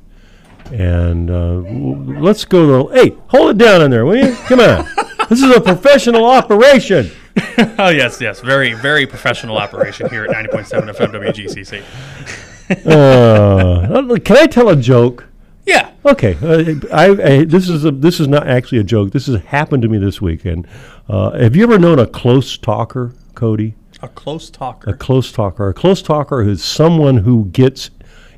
And 0.72 1.30
uh, 1.30 1.56
w- 1.62 2.20
let's 2.20 2.44
go 2.44 2.88
to. 2.88 2.94
Hey, 2.94 3.16
hold 3.28 3.50
it 3.50 3.58
down 3.58 3.82
in 3.82 3.90
there, 3.90 4.04
will 4.04 4.16
you? 4.16 4.34
Come 4.46 4.60
on. 4.60 4.86
this 5.28 5.42
is 5.42 5.54
a 5.54 5.60
professional 5.60 6.24
operation. 6.24 7.10
oh 7.78 7.88
yes, 7.90 8.20
yes, 8.20 8.40
very, 8.40 8.72
very 8.72 9.06
professional 9.06 9.58
operation 9.58 10.08
here 10.08 10.24
at 10.24 10.30
90.7 10.30 10.94
FM 10.94 11.12
WGCC. 11.34 12.86
uh, 12.86 14.18
can 14.24 14.36
I 14.36 14.46
tell 14.46 14.68
a 14.70 14.76
joke? 14.76 15.26
Yeah. 15.66 15.90
Okay. 16.04 16.36
Uh, 16.40 16.74
I, 16.94 17.06
I 17.10 17.44
this 17.44 17.68
is 17.68 17.84
a, 17.84 17.90
this 17.90 18.20
is 18.20 18.28
not 18.28 18.46
actually 18.46 18.78
a 18.78 18.84
joke. 18.84 19.10
This 19.10 19.26
has 19.26 19.40
happened 19.42 19.82
to 19.82 19.88
me 19.88 19.98
this 19.98 20.20
weekend. 20.20 20.66
Uh, 21.08 21.32
have 21.32 21.56
you 21.56 21.64
ever 21.64 21.78
known 21.78 21.98
a 21.98 22.06
close 22.06 22.56
talker, 22.56 23.12
Cody? 23.34 23.74
A 24.02 24.08
close 24.08 24.50
talker. 24.50 24.90
A 24.90 24.94
close 24.96 25.32
talker. 25.32 25.68
A 25.68 25.74
close 25.74 26.02
talker 26.02 26.42
is 26.42 26.62
someone 26.62 27.18
who 27.18 27.46
gets 27.46 27.90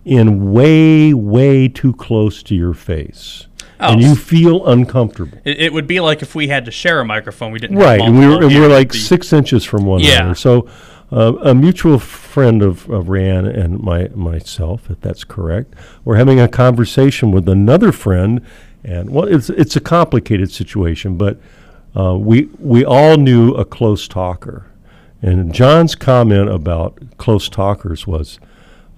in 0.05 0.53
way, 0.53 1.13
way 1.13 1.69
too 1.69 1.93
close 1.93 2.43
to 2.45 2.55
your 2.55 2.73
face, 2.73 3.47
Oh, 3.81 3.93
and 3.93 4.01
you 4.03 4.15
feel 4.17 4.67
uncomfortable. 4.67 5.39
It, 5.45 5.61
it 5.61 5.73
would 5.73 5.87
be 5.87 6.01
like 6.01 6.23
if 6.23 6.35
we 6.35 6.49
had 6.49 6.65
to 6.65 6.71
share 6.71 7.01
a 7.01 7.05
microphone. 7.05 7.53
We 7.53 7.59
didn't. 7.59 7.77
Right, 7.77 8.01
Have 8.01 8.09
and 8.09 8.19
we 8.19 8.27
were 8.27 8.43
and 8.43 8.55
we're 8.55 8.69
like 8.69 8.95
six 8.95 9.33
inches 9.33 9.65
from 9.65 9.85
one 9.85 10.01
Yeah. 10.01 10.21
another. 10.21 10.35
So, 10.35 10.69
uh, 11.11 11.35
a 11.43 11.55
mutual 11.55 11.99
friend 11.99 12.63
of, 12.63 12.89
of 12.91 13.09
Rand 13.09 13.47
and 13.47 13.81
my 13.81 14.09
myself, 14.09 14.91
if 14.91 15.01
that's 15.01 15.25
correct, 15.25 15.75
we're 16.05 16.17
having 16.17 16.39
a 16.39 16.49
conversation 16.49 17.31
with 17.31 17.49
another 17.49 17.93
friend, 17.93 18.45
and 18.85 19.11
well, 19.11 19.27
it's 19.27 19.49
it's 19.51 19.77
a 19.77 19.81
complicated 19.81 20.51
situation, 20.51 21.17
but 21.17 21.41
uh, 21.99 22.15
we 22.17 22.51
we 22.59 22.85
all 22.85 23.17
knew 23.17 23.55
a 23.55 23.65
close 23.65 24.07
talker, 24.07 24.67
and 25.23 25.55
John's 25.55 25.95
comment 25.95 26.51
about 26.51 26.99
close 27.17 27.49
talkers 27.49 28.07
was, 28.07 28.39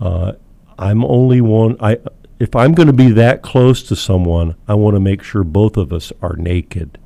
uh, 0.00 0.32
"I'm 0.78 1.04
only 1.04 1.40
one. 1.40 1.76
I 1.80 1.98
if 2.40 2.56
I'm 2.56 2.74
going 2.74 2.88
to 2.88 2.92
be 2.92 3.12
that 3.12 3.42
close 3.42 3.84
to 3.84 3.94
someone, 3.94 4.56
I 4.66 4.74
want 4.74 4.96
to 4.96 5.00
make 5.00 5.22
sure 5.22 5.44
both 5.44 5.76
of 5.76 5.92
us 5.92 6.12
are 6.20 6.34
naked." 6.34 6.98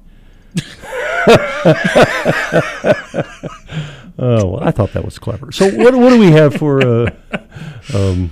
Oh, 4.18 4.46
well, 4.46 4.60
I 4.62 4.70
thought 4.70 4.92
that 4.92 5.04
was 5.04 5.18
clever. 5.18 5.50
So, 5.52 5.68
what, 5.76 5.94
what 5.94 6.10
do 6.10 6.18
we 6.20 6.30
have 6.30 6.54
for? 6.54 6.80
Uh, 6.80 7.10
um, 7.94 8.30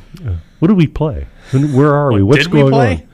what 0.60 0.68
do 0.68 0.74
we 0.74 0.86
play? 0.86 1.26
Where 1.52 1.92
are 1.94 2.12
we? 2.12 2.22
What's 2.22 2.44
did 2.44 2.52
we 2.52 2.60
going 2.60 2.72
play? 2.72 3.06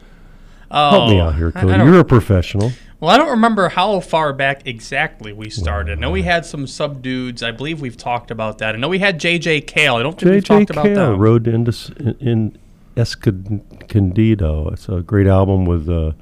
on? 0.70 0.90
Help 0.92 1.10
me 1.10 1.18
Oh, 1.20 1.24
out 1.28 1.34
here, 1.36 1.52
I- 1.54 1.58
I 1.58 1.62
Cody. 1.62 1.78
don't- 1.78 1.86
You're 1.86 2.00
a 2.00 2.04
professional. 2.04 2.72
Well, 3.00 3.10
I 3.10 3.16
don't 3.16 3.30
remember 3.30 3.68
how 3.68 4.00
far 4.00 4.32
back 4.32 4.66
exactly 4.66 5.32
we 5.32 5.50
started. 5.50 5.98
I 5.98 6.00
know 6.00 6.10
we 6.10 6.22
had 6.24 6.44
some 6.44 6.66
subdudes. 6.66 7.44
I 7.44 7.52
believe 7.52 7.80
we've 7.80 7.96
talked 7.96 8.30
about 8.32 8.58
that. 8.58 8.74
I 8.74 8.78
know 8.78 8.88
we 8.88 8.98
had 8.98 9.20
J.J. 9.20 9.60
Cale. 9.62 9.94
I 9.96 10.02
don't 10.02 10.18
think 10.18 10.32
we've 10.32 10.42
J.J. 10.44 10.58
talked 10.66 10.70
about 10.70 10.84
Cale, 10.84 11.12
that. 11.12 11.16
Road 11.16 11.44
to 11.44 11.54
Indus, 11.54 11.90
in, 11.90 12.16
in 12.20 12.58
Escondido. 12.96 14.68
It's 14.70 14.88
a 14.88 15.00
great 15.02 15.26
album 15.28 15.64
with 15.64 15.88
uh, 15.88 16.12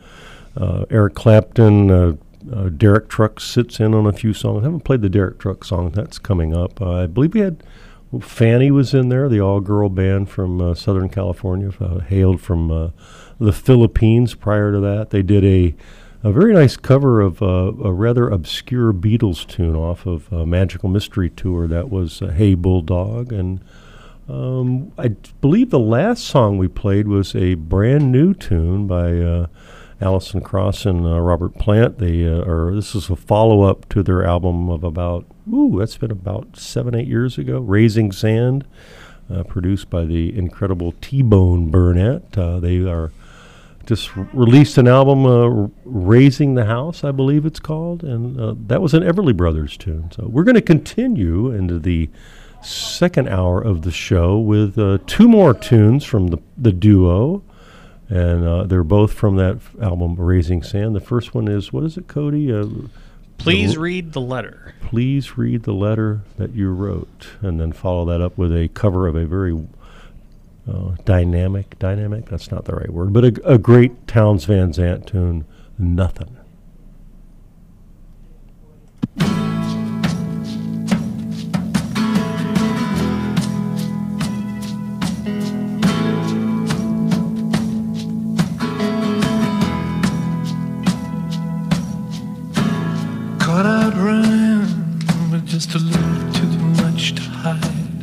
uh, 0.56 0.84
Eric 0.90 1.14
Clapton. 1.14 1.90
Uh, 1.90 2.16
uh, 2.52 2.68
Derek 2.68 3.08
Trucks 3.08 3.44
sits 3.44 3.80
in 3.80 3.94
on 3.94 4.06
a 4.06 4.12
few 4.12 4.32
songs. 4.32 4.62
I 4.62 4.66
haven't 4.66 4.84
played 4.84 5.02
the 5.02 5.08
Derek 5.08 5.38
Truck 5.38 5.64
song. 5.64 5.90
That's 5.90 6.18
coming 6.18 6.54
up. 6.54 6.80
Uh, 6.80 7.02
I 7.02 7.06
believe 7.06 7.34
we 7.34 7.40
had 7.40 7.62
well, 8.10 8.20
Fanny 8.20 8.70
was 8.70 8.94
in 8.94 9.08
there, 9.08 9.28
the 9.28 9.40
all-girl 9.40 9.88
band 9.88 10.30
from 10.30 10.60
uh, 10.60 10.74
Southern 10.74 11.08
California, 11.08 11.72
uh, 11.80 12.00
hailed 12.00 12.40
from 12.40 12.70
uh, 12.70 12.90
the 13.40 13.52
Philippines. 13.52 14.34
Prior 14.34 14.72
to 14.72 14.80
that, 14.80 15.10
they 15.10 15.22
did 15.22 15.44
a 15.44 15.74
a 16.22 16.32
very 16.32 16.52
nice 16.52 16.76
cover 16.76 17.20
of 17.20 17.40
uh, 17.40 17.72
a 17.84 17.92
rather 17.92 18.28
obscure 18.28 18.92
Beatles 18.92 19.46
tune 19.46 19.76
off 19.76 20.06
of 20.06 20.32
a 20.32 20.44
Magical 20.44 20.88
Mystery 20.88 21.30
Tour. 21.30 21.68
That 21.68 21.90
was 21.90 22.20
"Hey 22.20 22.54
Bulldog," 22.54 23.32
and 23.32 23.60
um, 24.28 24.92
I 24.98 25.08
believe 25.40 25.70
the 25.70 25.78
last 25.78 26.24
song 26.24 26.58
we 26.58 26.68
played 26.68 27.06
was 27.06 27.34
a 27.36 27.54
brand 27.54 28.10
new 28.10 28.34
tune 28.34 28.86
by 28.86 29.48
Alison 30.00 30.42
Krauss 30.42 30.84
and 30.84 31.06
uh, 31.06 31.20
Robert 31.20 31.54
Plant. 31.58 31.98
They 31.98 32.26
uh, 32.26 32.42
or 32.42 32.74
this 32.74 32.94
is 32.94 33.08
a 33.08 33.16
follow 33.16 33.62
up 33.62 33.88
to 33.90 34.02
their 34.02 34.24
album 34.24 34.68
of 34.68 34.84
about 34.84 35.24
ooh, 35.50 35.78
that's 35.78 35.96
been 35.96 36.10
about 36.10 36.56
seven 36.56 36.94
eight 36.94 37.08
years 37.08 37.38
ago. 37.38 37.60
"Raising 37.60 38.12
Sand," 38.12 38.66
uh, 39.32 39.42
produced 39.44 39.88
by 39.88 40.04
the 40.04 40.36
incredible 40.36 40.92
T 41.00 41.22
Bone 41.22 41.70
Burnett. 41.70 42.36
Uh, 42.36 42.60
they 42.60 42.78
are 42.80 43.10
just 43.86 44.14
released 44.34 44.76
an 44.76 44.86
album, 44.86 45.24
uh, 45.24 45.68
"Raising 45.84 46.56
the 46.56 46.66
House," 46.66 47.02
I 47.02 47.10
believe 47.10 47.46
it's 47.46 47.60
called, 47.60 48.04
and 48.04 48.38
uh, 48.38 48.54
that 48.66 48.82
was 48.82 48.92
an 48.92 49.02
Everly 49.02 49.34
Brothers 49.34 49.78
tune. 49.78 50.10
So 50.14 50.26
we're 50.28 50.44
going 50.44 50.56
to 50.56 50.60
continue 50.60 51.50
into 51.50 51.78
the 51.78 52.10
second 52.62 53.28
hour 53.28 53.62
of 53.62 53.82
the 53.82 53.92
show 53.92 54.38
with 54.38 54.76
two 55.06 55.28
more 55.28 55.54
tunes 55.54 56.04
from 56.04 56.26
the 56.26 56.38
the 56.58 56.72
duo, 56.72 57.42
and 58.08 58.46
uh, 58.46 58.64
they're 58.64 58.84
both 58.84 59.12
from 59.12 59.36
that 59.36 59.56
f- 59.56 59.74
album 59.80 60.14
"Raising 60.16 60.62
Sand." 60.62 60.94
The 60.94 61.00
first 61.00 61.34
one 61.34 61.48
is 61.48 61.72
what 61.72 61.84
is 61.84 61.96
it, 61.96 62.06
Cody? 62.08 62.52
Uh, 62.52 62.66
Please 63.38 63.74
the- 63.74 63.80
read 63.80 64.12
the 64.12 64.20
letter. 64.20 64.74
Please 64.82 65.36
read 65.36 65.64
the 65.64 65.72
letter 65.74 66.22
that 66.38 66.52
you 66.54 66.70
wrote, 66.70 67.28
and 67.42 67.60
then 67.60 67.72
follow 67.72 68.04
that 68.06 68.20
up 68.20 68.38
with 68.38 68.52
a 68.52 68.68
cover 68.68 69.06
of 69.08 69.16
a 69.16 69.26
very 69.26 69.56
uh, 70.70 70.92
dynamic, 71.04 71.78
dynamic. 71.78 72.26
That's 72.26 72.50
not 72.50 72.64
the 72.64 72.74
right 72.74 72.90
word, 72.90 73.12
but 73.12 73.24
a, 73.24 73.52
a 73.54 73.58
great 73.58 74.06
Townes 74.06 74.44
Van 74.44 74.72
Zandt 74.72 75.08
tune, 75.08 75.44
"Nothing." 75.78 76.35
A 95.74 95.78
little 95.78 96.32
too 96.32 96.58
much 96.82 97.14
to 97.14 97.22
hide. 97.22 98.02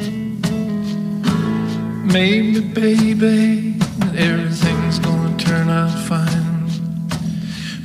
Maybe, 2.11 2.59
baby, 2.59 3.76
everything's 4.16 4.99
gonna 4.99 5.38
turn 5.38 5.70
out 5.70 5.97
fine. 6.09 6.68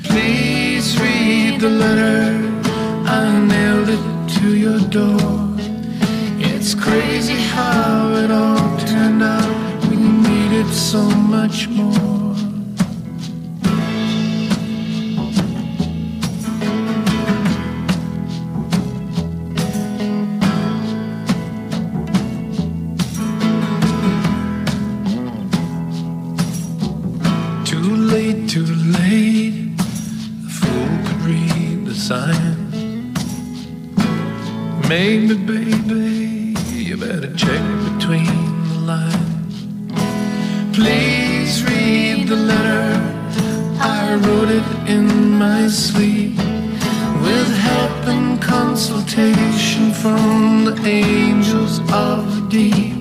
Please 0.05 0.99
read 1.01 1.61
the 1.61 1.71
letter. 1.71 2.25
I 3.07 3.39
nailed 3.47 3.89
it 3.91 4.41
to 4.41 4.57
your 4.57 4.81
door. 4.89 5.57
It's 6.41 6.75
crazy 6.75 7.41
how 7.55 8.13
it 8.23 8.31
all 8.31 8.79
turned 8.79 9.23
out. 9.23 9.85
We 9.89 9.97
needed 9.97 10.69
so 10.73 11.03
much 11.09 11.69
more. 11.69 12.28
Signs. 32.09 33.23
Maybe, 34.89 35.35
baby, 35.37 36.57
you 36.73 36.97
better 36.97 37.35
check 37.35 37.63
between 37.89 38.35
the 38.71 38.79
lines. 38.93 39.57
Please 40.75 41.63
read 41.65 42.29
the 42.29 42.37
letter. 42.37 42.87
I 43.79 44.15
wrote 44.23 44.49
it 44.49 44.69
in 44.89 45.33
my 45.33 45.69
sleep 45.69 46.39
with 47.27 47.51
help 47.69 48.07
and 48.15 48.41
consultation 48.41 49.93
from 49.93 50.65
the 50.65 50.77
angels 50.87 51.81
of 51.93 52.25
the 52.33 52.49
deep. 52.49 52.98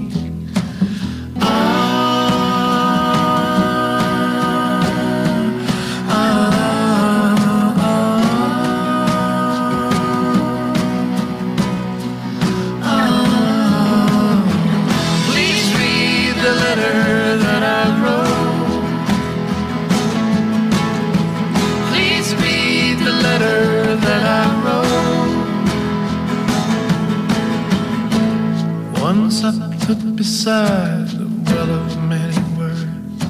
beside 30.27 31.07
the 31.19 31.29
well 31.45 31.71
of 31.71 32.03
many 32.03 32.41
words. 32.59 33.23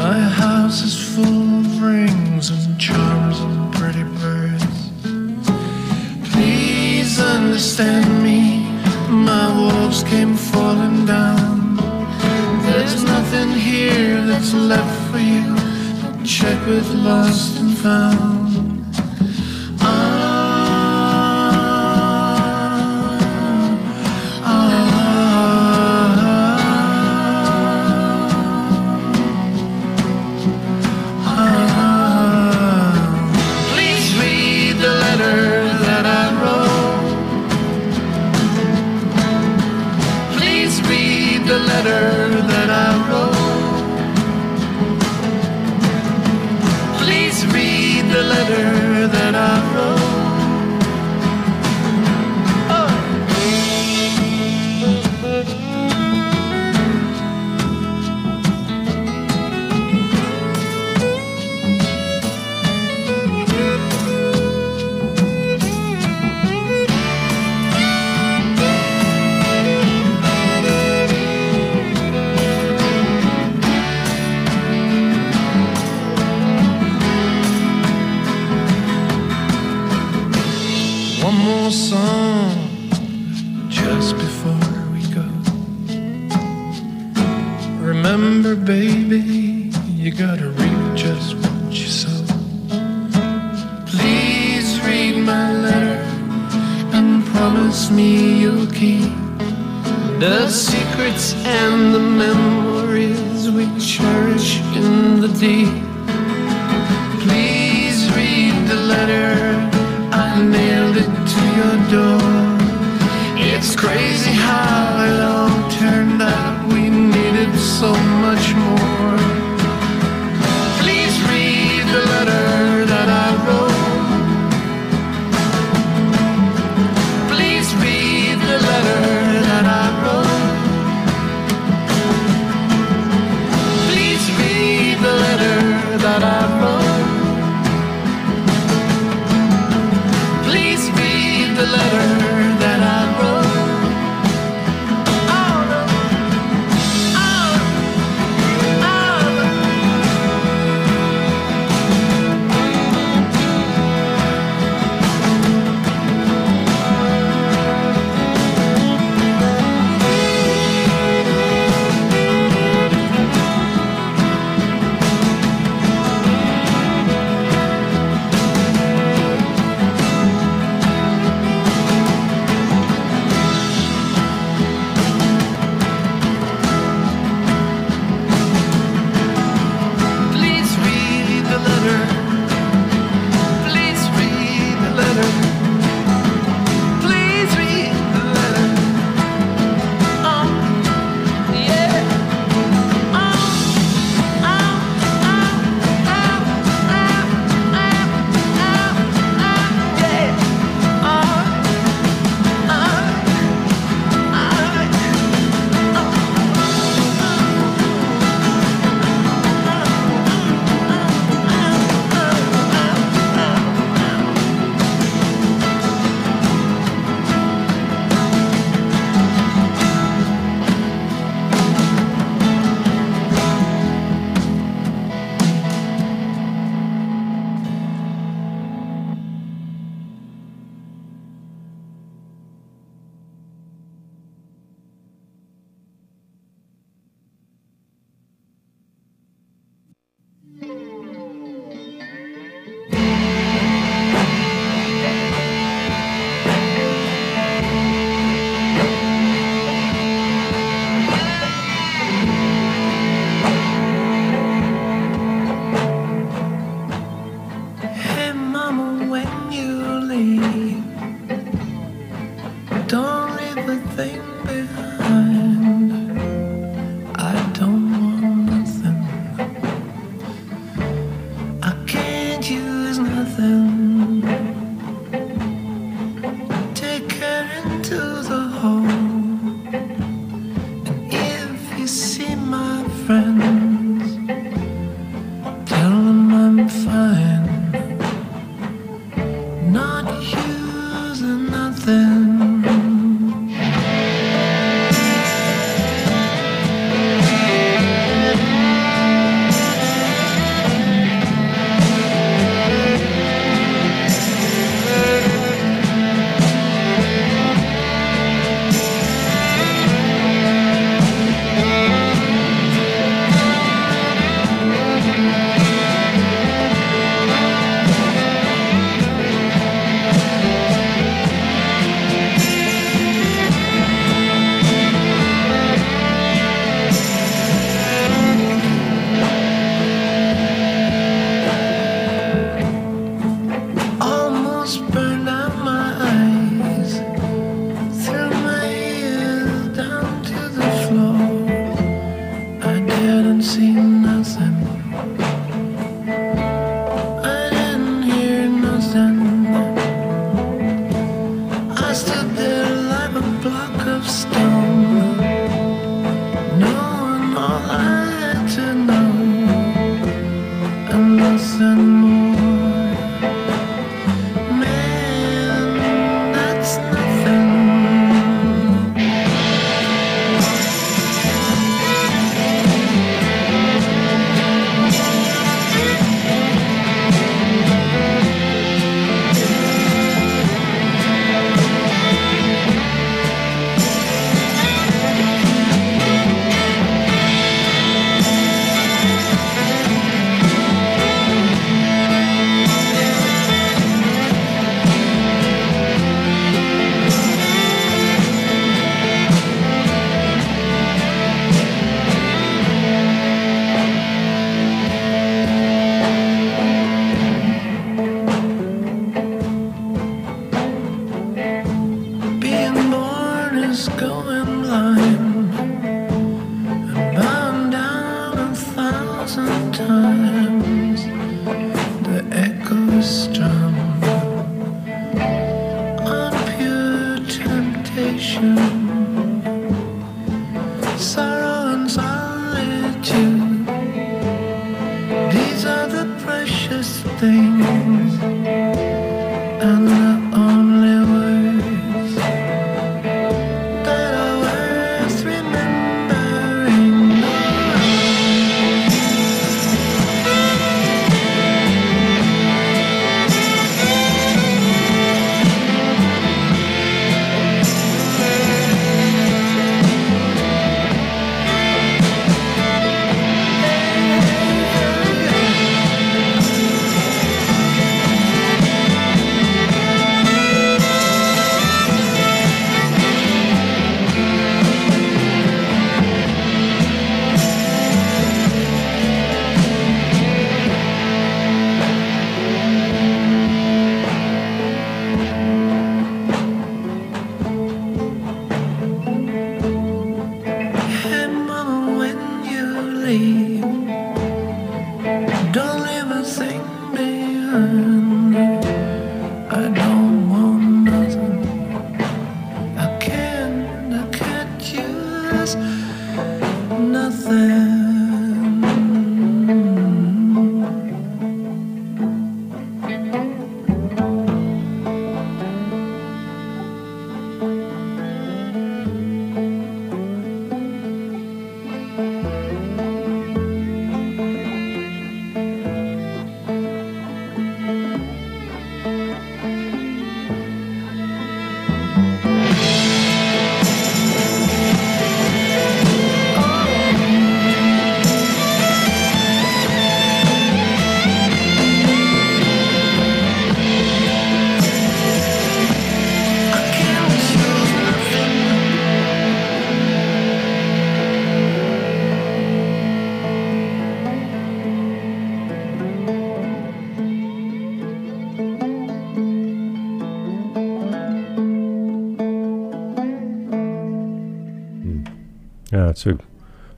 My 0.00 0.20
house 0.42 0.80
is 0.88 0.96
full 1.12 1.42
of 1.58 1.82
rings 1.82 2.50
and 2.50 2.78
charms 2.78 3.40
and 3.40 3.74
pretty 3.74 4.04
birds. 4.22 4.76
Please 6.30 7.18
understand 7.18 8.06
me, 8.22 8.40
my 9.10 9.46
walls 9.58 10.04
came 10.04 10.36
falling 10.36 11.04
down. 11.04 11.74
There's 12.66 13.02
nothing 13.02 13.50
here 13.70 14.24
that's 14.24 14.54
left 14.54 14.98
for 15.10 15.18
you. 15.18 15.46
Check 16.24 16.64
with 16.64 16.88
lost 16.94 17.58
and 17.58 17.76
found. 17.76 18.45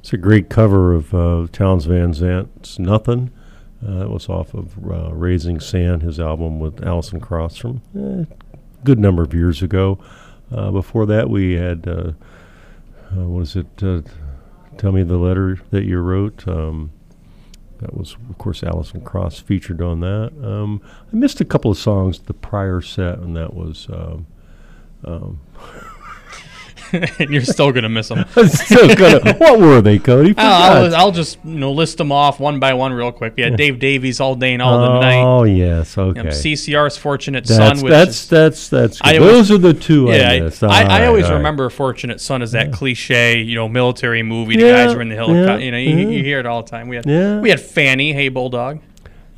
It's 0.08 0.14
a 0.14 0.16
great 0.16 0.48
cover 0.48 0.94
of 0.94 1.12
uh, 1.12 1.48
Townes 1.52 1.84
Van 1.84 2.14
Zandt's 2.14 2.78
"Nothing." 2.78 3.30
Uh, 3.86 3.98
that 3.98 4.08
was 4.08 4.26
off 4.30 4.54
of 4.54 4.78
uh, 4.78 5.12
"Raising 5.12 5.60
Sand," 5.60 6.00
his 6.00 6.18
album 6.18 6.60
with 6.60 6.82
Alison 6.82 7.20
Krauss 7.20 7.58
from 7.58 7.82
eh, 7.94 8.24
good 8.84 8.98
number 8.98 9.22
of 9.22 9.34
years 9.34 9.60
ago. 9.60 9.98
Uh, 10.50 10.70
before 10.70 11.04
that, 11.04 11.28
we 11.28 11.56
had 11.56 11.86
uh, 11.86 12.12
uh, 13.12 13.26
what 13.26 13.42
is 13.42 13.54
it? 13.54 13.66
Tell 14.78 14.92
me 14.92 15.02
the 15.02 15.18
letter 15.18 15.60
that 15.72 15.84
you 15.84 15.98
wrote. 15.98 16.48
Um, 16.48 16.90
that 17.80 17.94
was, 17.94 18.16
of 18.30 18.38
course, 18.38 18.62
Alison 18.62 19.02
Krauss 19.02 19.40
featured 19.40 19.82
on 19.82 20.00
that. 20.00 20.32
Um, 20.42 20.80
I 21.12 21.16
missed 21.16 21.42
a 21.42 21.44
couple 21.44 21.70
of 21.70 21.76
songs 21.76 22.20
the 22.20 22.32
prior 22.32 22.80
set, 22.80 23.18
and 23.18 23.36
that 23.36 23.52
was. 23.52 23.88
Um, 23.92 24.26
um, 25.04 25.40
and 27.18 27.30
you're 27.30 27.42
still 27.42 27.72
gonna 27.72 27.88
miss 27.88 28.08
them. 28.08 28.24
Still 28.48 28.94
gonna- 28.94 29.34
what 29.36 29.58
were 29.58 29.80
they, 29.80 29.98
Cody? 29.98 30.30
Oh, 30.30 30.34
I'll, 30.38 30.94
I'll 30.94 31.12
just 31.12 31.38
you 31.44 31.58
know 31.58 31.72
list 31.72 31.98
them 31.98 32.12
off 32.12 32.40
one 32.40 32.58
by 32.60 32.74
one 32.74 32.92
real 32.92 33.12
quick. 33.12 33.34
Yeah, 33.36 33.50
Dave 33.50 33.78
Davies 33.78 34.20
all 34.20 34.34
day 34.34 34.52
and 34.54 34.62
all 34.62 34.78
the 34.78 35.00
night. 35.00 35.22
Oh 35.22 35.44
yes, 35.44 35.96
You 35.96 36.02
okay. 36.04 36.22
know, 36.22 36.30
CCR's 36.30 36.96
Fortunate 36.96 37.44
That's 37.44 37.80
Son, 37.80 37.88
that's 37.88 38.10
is, 38.10 38.28
that's 38.28 38.68
that's. 38.68 39.00
Good. 39.00 39.08
I 39.14 39.18
always- 39.18 39.48
Those 39.48 39.50
are 39.52 39.58
the 39.58 39.74
two. 39.74 40.06
Yeah, 40.06 40.48
I, 40.62 40.66
I. 40.66 40.82
I, 41.02 41.06
always 41.06 41.24
right. 41.24 41.34
remember 41.34 41.68
Fortunate 41.70 42.20
Son 42.20 42.42
as 42.42 42.52
that 42.52 42.72
cliche, 42.72 43.38
you 43.40 43.54
know, 43.54 43.68
military 43.68 44.22
movie. 44.22 44.56
The 44.56 44.62
Yeah, 44.66 44.86
guys 44.86 44.94
were 44.94 45.02
in 45.02 45.08
the 45.08 45.16
helicopter. 45.16 45.58
yeah, 45.58 45.64
you 45.64 45.70
know, 45.70 45.78
you, 45.78 46.10
you 46.10 46.22
hear 46.24 46.38
it 46.40 46.46
all 46.46 46.62
the 46.62 46.68
time. 46.70 46.88
We 46.88 46.96
had 46.96 47.06
Yeah. 47.06 47.40
we 47.40 47.50
had 47.50 47.60
Fanny, 47.60 48.12
Hey 48.12 48.28
Bulldog. 48.28 48.80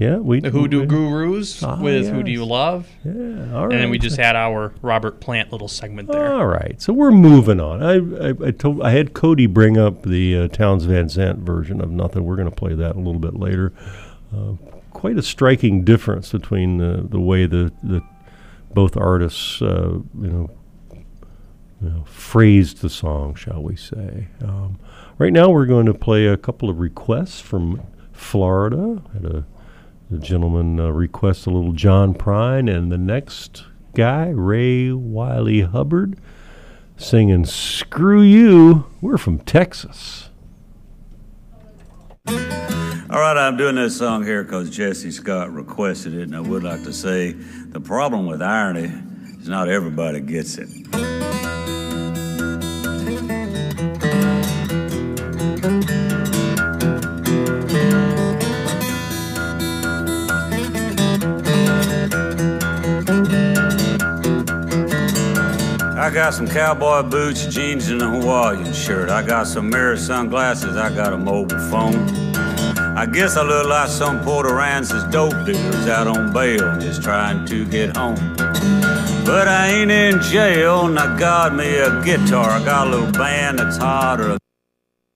Yeah, 0.00 0.16
we 0.16 0.40
the 0.40 0.48
Hoodoo 0.48 0.80
we- 0.80 0.86
Gurus 0.86 1.62
Ah, 1.62 1.78
with 1.78 2.08
Who 2.08 2.22
Do. 2.22 2.30
You 2.30 2.46
Love? 2.46 2.88
Yeah, 3.04 3.12
all 3.54 3.66
right. 3.66 3.72
And 3.74 3.82
then 3.82 3.90
we 3.90 3.98
just 3.98 4.16
had 4.16 4.34
our 4.34 4.72
Robert 4.80 5.20
Plant 5.20 5.52
little 5.52 5.68
segment 5.68 6.10
there. 6.10 6.32
All 6.32 6.46
right, 6.46 6.80
so 6.80 6.94
we're 6.94 7.10
moving 7.10 7.60
on. 7.60 7.82
I 7.82 8.28
I, 8.28 8.48
I 8.48 8.50
told 8.50 8.80
I 8.80 8.92
had 8.92 9.12
Cody 9.12 9.46
bring 9.46 9.76
up 9.76 10.02
the 10.02 10.38
uh, 10.38 10.48
Townes 10.48 10.84
Van 10.84 11.10
Zandt 11.10 11.40
version 11.40 11.82
of 11.82 11.90
Nothing. 11.90 12.24
We're 12.24 12.36
going 12.36 12.48
to 12.48 12.56
play 12.56 12.72
that 12.74 12.96
a 12.96 12.98
little 12.98 13.20
bit 13.20 13.34
later. 13.34 13.74
Uh, 14.34 14.52
quite 14.92 15.18
a 15.18 15.22
striking 15.22 15.84
difference 15.84 16.32
between 16.32 16.78
the 16.78 17.06
the 17.06 17.20
way 17.20 17.44
the 17.44 17.70
the 17.82 18.02
both 18.72 18.96
artists 18.96 19.60
uh, 19.60 19.98
you 20.18 20.28
know 20.28 20.50
you 21.82 21.88
know, 21.90 22.04
phrased 22.04 22.80
the 22.80 22.88
song, 22.90 23.34
shall 23.34 23.62
we 23.62 23.76
say. 23.76 24.28
Um, 24.42 24.78
right 25.18 25.32
now, 25.32 25.50
we're 25.50 25.66
going 25.66 25.86
to 25.86 25.94
play 25.94 26.26
a 26.26 26.36
couple 26.36 26.68
of 26.70 26.78
requests 26.78 27.40
from 27.40 27.82
Florida. 28.12 29.02
Had 29.14 29.24
a, 29.24 29.46
a 30.12 30.18
gentleman 30.18 30.80
uh, 30.80 30.90
request 30.90 31.46
a 31.46 31.50
little 31.50 31.72
John 31.72 32.14
Prine, 32.14 32.74
and 32.74 32.90
the 32.90 32.98
next 32.98 33.64
guy, 33.94 34.28
Ray 34.28 34.92
Wylie 34.92 35.62
Hubbard, 35.62 36.18
singing 36.96 37.44
Screw 37.44 38.20
You. 38.20 38.86
We're 39.00 39.18
from 39.18 39.38
Texas. 39.38 40.30
All 42.26 43.18
right, 43.18 43.36
I'm 43.36 43.56
doing 43.56 43.76
this 43.76 43.96
song 43.96 44.24
here 44.24 44.42
because 44.42 44.70
Jesse 44.70 45.10
Scott 45.10 45.52
requested 45.52 46.14
it, 46.14 46.22
and 46.22 46.36
I 46.36 46.40
would 46.40 46.62
like 46.62 46.82
to 46.84 46.92
say 46.92 47.32
the 47.32 47.80
problem 47.80 48.26
with 48.26 48.42
irony 48.42 48.92
is 49.40 49.48
not 49.48 49.68
everybody 49.68 50.20
gets 50.20 50.58
it. 50.58 50.68
I 66.00 66.08
got 66.08 66.32
some 66.32 66.48
cowboy 66.48 67.02
boots, 67.02 67.44
jeans, 67.44 67.90
and 67.90 68.00
a 68.00 68.08
Hawaiian 68.08 68.72
shirt. 68.72 69.10
I 69.10 69.22
got 69.22 69.46
some 69.46 69.68
mirror 69.68 69.98
sunglasses. 69.98 70.74
I 70.74 70.88
got 70.94 71.12
a 71.12 71.18
mobile 71.18 71.58
phone. 71.68 72.08
I 72.96 73.04
guess 73.04 73.36
I 73.36 73.42
look 73.42 73.66
like 73.66 73.90
some 73.90 74.18
Port 74.24 74.46
Aransas 74.46 75.12
dope 75.12 75.44
dealers 75.44 75.88
out 75.88 76.06
on 76.06 76.32
bail, 76.32 76.78
just 76.80 77.02
trying 77.02 77.44
to 77.48 77.66
get 77.66 77.98
home. 77.98 78.16
But 79.26 79.46
I 79.46 79.66
ain't 79.68 79.90
in 79.90 80.22
jail, 80.22 80.86
and 80.86 80.98
I 80.98 81.18
got 81.18 81.54
me 81.54 81.76
a 81.76 82.02
guitar. 82.02 82.48
I 82.48 82.64
got 82.64 82.86
a 82.86 82.90
little 82.90 83.12
band 83.12 83.58
that's 83.58 83.76
hotter 83.76 84.38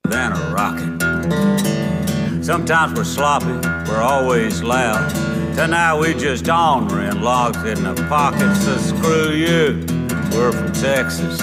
than 0.05 0.32
a 0.32 0.52
rocket. 0.52 2.44
Sometimes 2.44 2.93
we're 2.93 3.05
sloppy, 3.05 3.56
we're 3.89 4.02
always 4.02 4.62
loud. 4.62 5.09
Tonight 5.56 5.98
we 5.98 6.12
just 6.12 6.47
ornery 6.47 7.06
and 7.06 7.23
locked 7.23 7.65
in 7.66 7.82
the 7.85 7.94
pockets, 8.06 8.66
so 8.66 8.77
screw 8.77 9.31
you. 9.31 10.04
We're 10.35 10.52
from 10.52 10.73
Texas. 10.73 11.39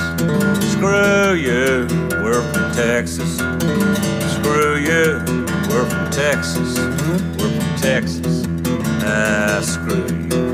Screw 0.74 1.34
you, 1.34 1.88
we're 2.22 2.42
from 2.52 2.72
Texas. 2.74 3.38
Screw 4.36 4.76
you, 4.78 5.24
we're 5.70 5.90
from 5.90 6.10
Texas. 6.12 6.78
We're 6.78 7.60
from 7.60 7.76
Texas. 7.78 8.46
Ah, 9.04 9.62
screw 9.64 10.06
you. 10.06 10.51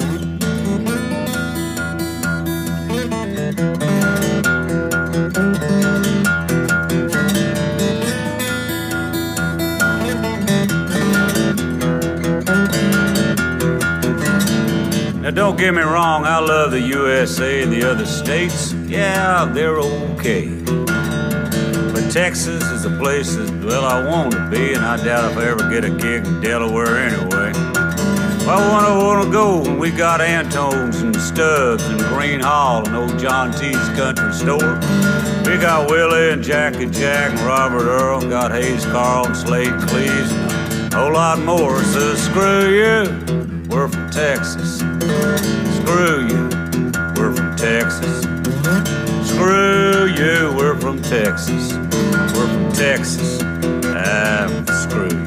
Don't 15.37 15.55
get 15.55 15.75
me 15.75 15.83
wrong, 15.83 16.25
I 16.25 16.39
love 16.39 16.71
the 16.71 16.81
USA 16.81 17.61
and 17.61 17.71
the 17.71 17.87
other 17.87 18.07
states. 18.07 18.73
Yeah, 18.87 19.45
they're 19.45 19.77
okay. 19.77 20.47
But 21.93 22.09
Texas 22.11 22.63
is 22.63 22.85
a 22.85 22.97
place 22.97 23.35
that, 23.35 23.63
well, 23.63 23.85
I 23.85 24.03
want 24.03 24.31
to 24.31 24.49
be, 24.49 24.73
and 24.73 24.83
I 24.83 24.97
doubt 24.97 25.31
if 25.31 25.37
I 25.37 25.45
ever 25.45 25.69
get 25.69 25.85
a 25.85 25.91
gig 25.91 26.25
in 26.25 26.41
Delaware 26.41 26.97
anyway. 26.97 27.51
Well, 28.47 28.57
I 28.57 28.67
wanna, 28.67 29.05
wanna 29.05 29.31
go 29.31 29.61
when 29.61 29.77
we 29.77 29.91
got 29.91 30.21
Antone's 30.21 31.03
and 31.03 31.15
Stubb's 31.15 31.85
and 31.85 31.99
Gruene 31.99 32.41
Hall 32.41 32.83
and 32.87 32.95
old 32.95 33.19
John 33.19 33.51
T's 33.51 33.77
country 33.89 34.33
store. 34.33 34.79
We 35.45 35.61
got 35.61 35.87
Willie 35.87 36.31
and 36.31 36.41
Jack 36.41 36.77
and 36.77 36.91
Jack 36.91 37.29
and 37.29 37.39
Robert 37.41 37.85
Earl, 37.85 38.21
got 38.21 38.51
Hayes 38.53 38.85
Carll 38.85 39.27
and 39.27 39.37
Slaid 39.37 39.71
Cleaves 39.87 40.31
and 40.31 40.93
a 40.95 40.97
whole 40.97 41.13
lot 41.13 41.37
more. 41.37 41.83
So 41.83 42.15
screw 42.15 42.71
you, 42.71 43.67
we're 43.69 43.87
from 43.87 44.09
Texas. 44.09 44.96
Screw 45.35 46.27
you, 46.27 46.49
we're 47.17 47.33
from 47.35 47.55
Texas. 47.57 48.21
Screw 49.29 50.07
you, 50.07 50.53
we're 50.55 50.79
from 50.79 51.01
Texas. 51.01 51.73
We're 51.73 52.47
from 52.47 52.71
Texas. 52.71 53.39
Ah, 53.85 54.47
screw 54.83 55.26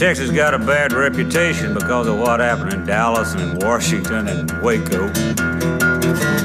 Texas 0.00 0.30
got 0.30 0.54
a 0.54 0.58
bad 0.58 0.94
reputation 0.94 1.74
because 1.74 2.06
of 2.06 2.18
what 2.18 2.40
happened 2.40 2.72
in 2.72 2.86
Dallas 2.86 3.34
and 3.34 3.42
in 3.42 3.58
Washington 3.58 4.28
and 4.28 4.50
Waco. 4.62 5.08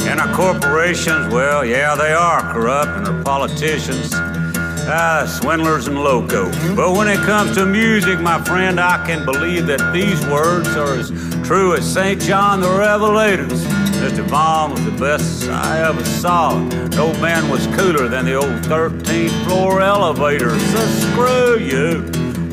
And 0.09 0.19
our 0.19 0.35
corporations, 0.35 1.33
well, 1.33 1.63
yeah, 1.63 1.95
they 1.95 2.11
are 2.11 2.41
corrupt, 2.51 2.89
and 2.89 3.07
our 3.07 3.23
politicians, 3.23 4.09
ah, 4.13 5.25
swindlers 5.39 5.87
and 5.87 6.03
loco. 6.03 6.51
But 6.75 6.97
when 6.97 7.07
it 7.07 7.19
comes 7.19 7.55
to 7.55 7.65
music, 7.65 8.19
my 8.19 8.43
friend, 8.43 8.77
I 8.77 9.01
can 9.07 9.23
believe 9.23 9.67
that 9.67 9.93
these 9.93 10.21
words 10.27 10.67
are 10.75 10.93
as 10.93 11.11
true 11.47 11.75
as 11.75 11.89
St. 11.89 12.19
John 12.19 12.59
the 12.59 12.67
Revelator's. 12.67 13.63
Mr. 14.03 14.29
Baum 14.29 14.71
was 14.71 14.83
the 14.83 14.91
best 14.91 15.47
I 15.47 15.87
ever 15.87 16.03
saw. 16.03 16.59
No 16.89 17.13
man 17.21 17.49
was 17.49 17.65
cooler 17.67 18.09
than 18.09 18.25
the 18.25 18.35
old 18.35 18.61
13th 18.63 19.45
floor 19.45 19.81
elevator. 19.81 20.59
So 20.59 20.79
screw 20.99 21.57
you, 21.57 22.03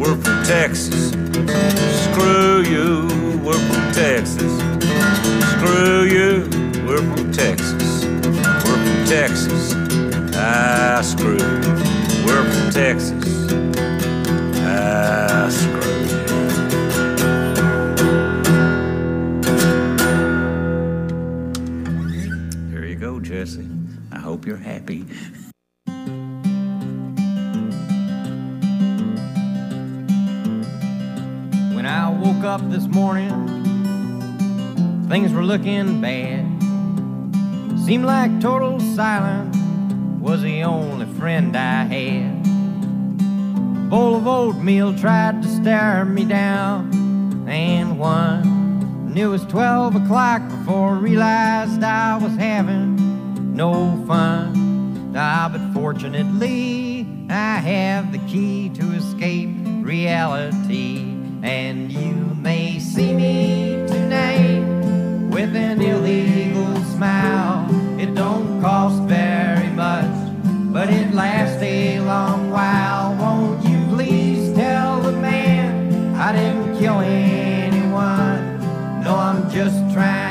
we're 0.02 0.16
from 0.16 0.42
Texas. 0.42 1.10
Screw 2.06 2.62
you, 2.62 3.06
we're 3.44 3.52
from 3.52 3.92
Texas. 3.92 4.52
Screw 5.52 6.02
you, 6.02 6.48
we're 6.84 6.98
from 6.98 7.30
Texas. 7.30 8.04
We're 8.04 8.80
from 8.82 9.04
Texas. 9.06 9.74
Ah, 10.34 11.00
screw 11.04 11.38
you. 11.38 11.60
We're 12.26 12.44
from 12.50 12.70
Texas. 12.72 13.52
Ah, 14.66 15.48
screw 15.50 15.92
you. 16.10 16.18
There 22.72 22.84
you 22.84 22.96
go, 22.96 23.20
Jesse. 23.20 23.68
I 24.10 24.18
hope 24.18 24.46
you're 24.46 24.56
happy. 24.56 25.04
Up 32.52 32.70
this 32.70 32.86
morning, 32.86 33.30
things 35.08 35.32
were 35.32 35.42
looking 35.42 36.02
bad. 36.02 36.44
Seemed 37.86 38.04
like 38.04 38.42
total 38.42 38.78
silence 38.78 39.56
was 40.20 40.42
the 40.42 40.62
only 40.62 41.06
friend 41.18 41.56
I 41.56 41.84
had. 41.84 42.46
A 42.46 43.88
bowl 43.88 44.16
of 44.16 44.26
oatmeal 44.26 44.94
tried 44.98 45.40
to 45.40 45.48
stare 45.48 46.04
me 46.04 46.26
down, 46.26 46.92
and 47.48 47.98
one. 47.98 48.42
And 49.06 49.16
it 49.16 49.28
was 49.28 49.46
12 49.46 49.96
o'clock 49.96 50.46
before 50.50 50.96
I 50.96 50.98
realized 50.98 51.82
I 51.82 52.18
was 52.18 52.36
having 52.36 53.54
no 53.56 54.04
fun. 54.06 55.14
Ah, 55.16 55.48
but 55.50 55.72
fortunately, 55.72 57.06
I 57.30 57.56
have 57.60 58.12
the 58.12 58.18
key 58.30 58.68
to 58.74 58.92
escape 58.92 59.48
reality. 59.80 60.98
And 61.42 61.90
you 61.90 62.31
may 62.42 62.80
see 62.80 63.12
me 63.14 63.86
tonight 63.86 64.64
with 65.30 65.54
an 65.54 65.80
illegal 65.80 66.74
smile. 66.94 67.68
It 68.00 68.14
don't 68.16 68.60
cost 68.60 69.00
very 69.04 69.68
much, 69.68 70.10
but 70.72 70.90
it 70.90 71.14
lasts 71.14 71.62
a 71.62 72.00
long 72.00 72.50
while. 72.50 73.14
Won't 73.14 73.64
you 73.64 73.78
please 73.94 74.52
tell 74.56 75.00
the 75.00 75.12
man 75.12 76.16
I 76.16 76.32
didn't 76.32 76.78
kill 76.78 76.98
anyone? 77.00 78.60
No, 79.04 79.14
I'm 79.14 79.48
just 79.48 79.78
trying 79.94 80.21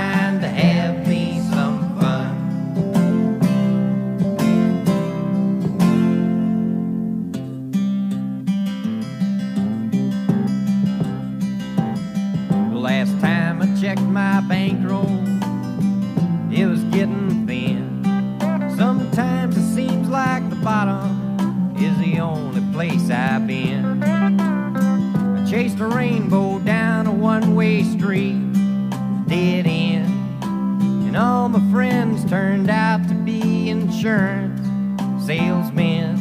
insurance 34.02 35.28
salesmen. 35.28 36.18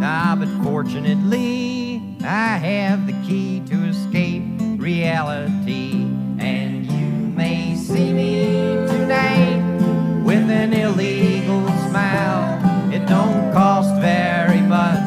Ah, 0.00 0.36
but 0.38 0.46
fortunately, 0.62 2.00
I 2.22 2.56
have 2.56 3.08
the 3.08 3.14
key 3.26 3.64
to 3.66 3.84
escape 3.86 4.44
reality. 4.78 6.04
And 6.38 6.86
you 6.86 7.08
may 7.34 7.74
see 7.74 8.12
me 8.12 8.86
tonight 8.86 9.58
with 10.24 10.48
an 10.48 10.72
illegal 10.72 11.66
smile. 11.88 12.94
It 12.94 13.04
don't 13.08 13.52
cost 13.52 14.00
very 14.00 14.60
much, 14.60 15.02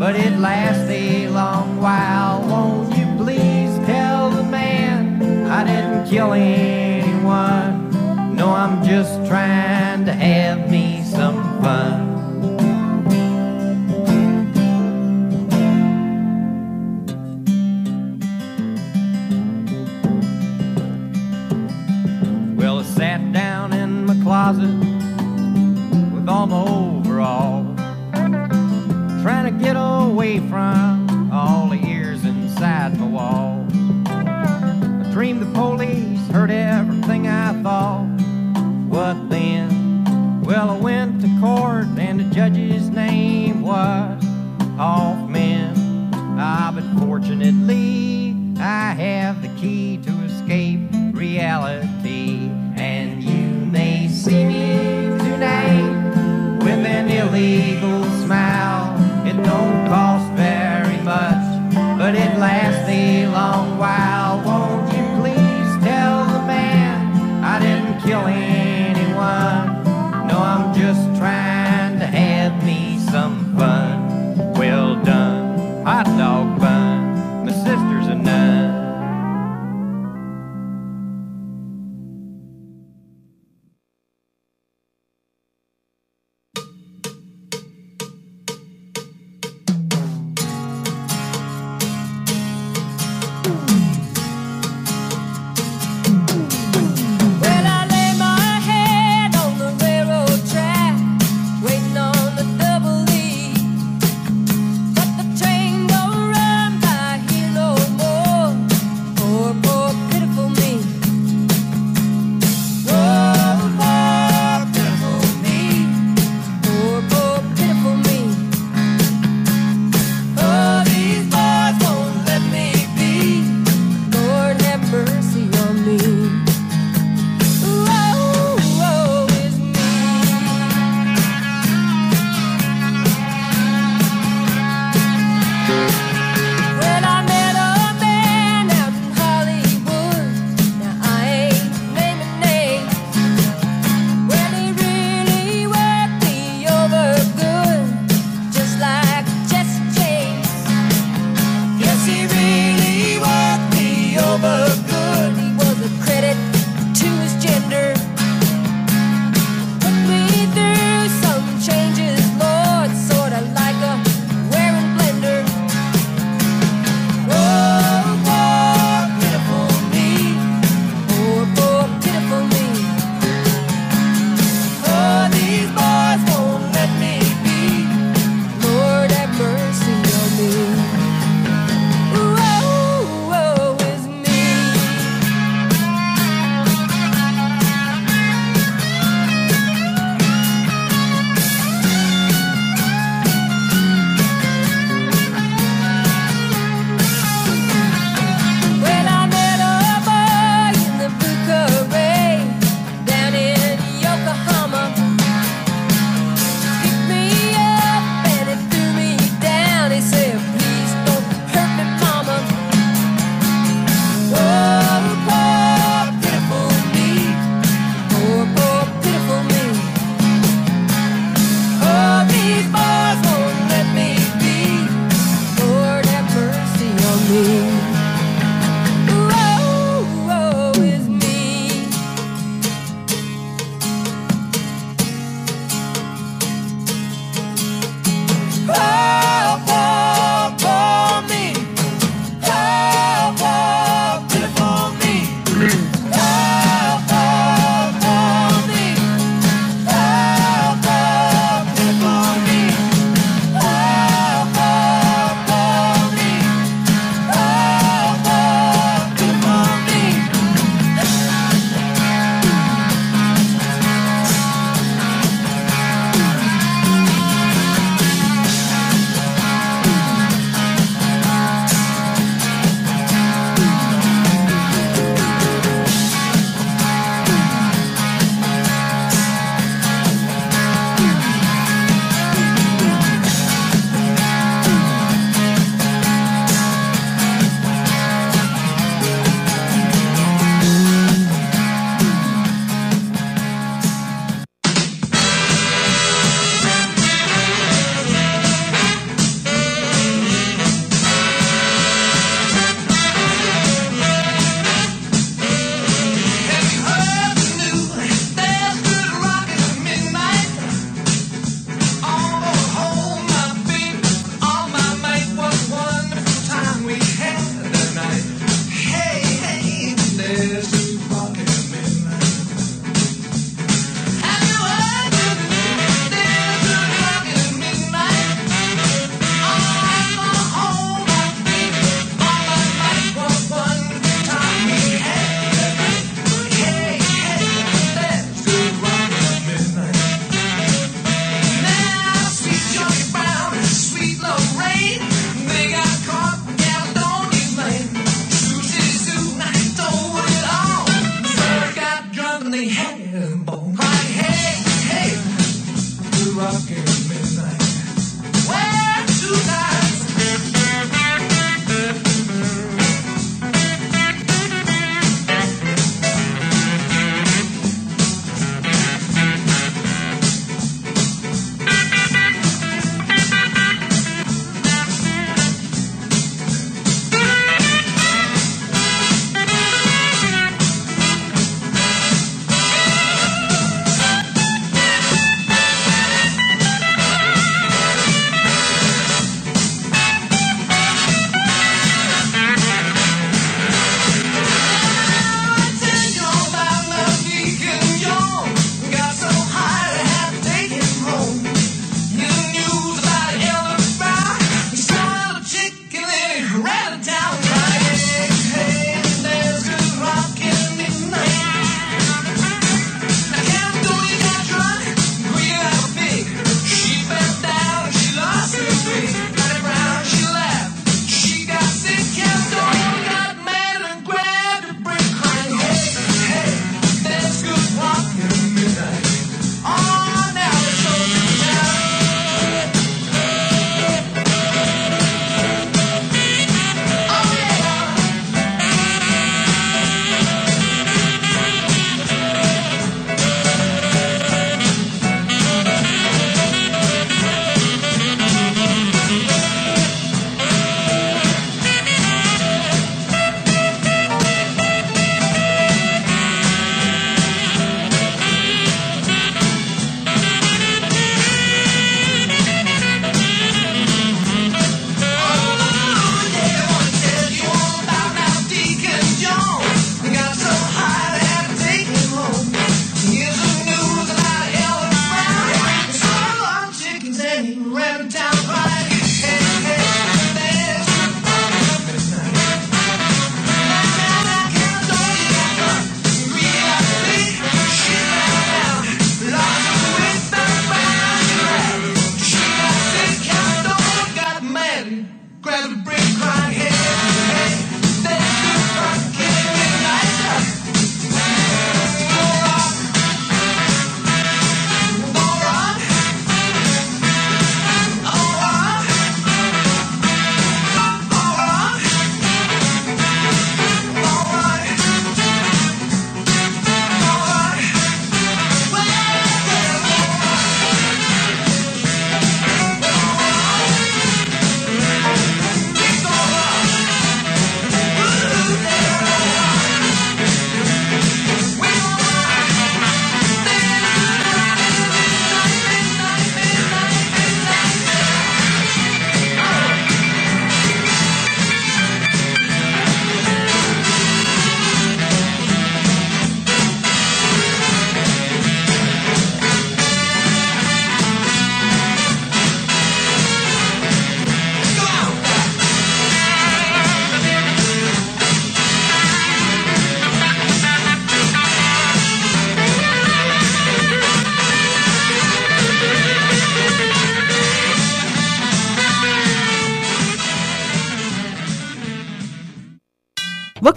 but 0.00 0.16
it 0.16 0.36
lasts 0.40 0.90
a 0.90 1.28
long 1.28 1.80
while. 1.80 2.42
Won't 2.48 2.98
you 2.98 3.06
please 3.16 3.78
tell 3.86 4.30
the 4.30 4.42
man 4.42 5.48
I 5.48 5.62
didn't 5.62 6.10
kill 6.10 6.32
anyone? 6.32 8.34
No, 8.34 8.50
I'm 8.50 8.84
just 8.84 9.24
trying 9.28 10.04
to 10.06 10.12
have 10.12 10.71
me. 11.62 11.68
Well, 22.56 22.78
I 22.78 22.82
sat 22.82 23.32
down 23.32 23.72
in 23.72 24.06
my 24.06 24.14
closet 24.22 24.74
with 26.14 26.28
all 26.28 26.46
my 26.46 26.64
overalls, 26.64 27.78
trying 29.22 29.52
to 29.52 29.64
get 29.64 29.76
away 29.76 30.38
from 30.38 31.30
all 31.32 31.68
the 31.68 31.80
ears 31.86 32.24
inside 32.24 32.98
my 32.98 33.06
wall. 33.06 33.66
I 34.06 35.08
dreamed 35.12 35.42
the 35.42 35.52
police 35.52 36.20
heard 36.32 36.50
everything 36.50 36.91
fortunately, 47.42 47.91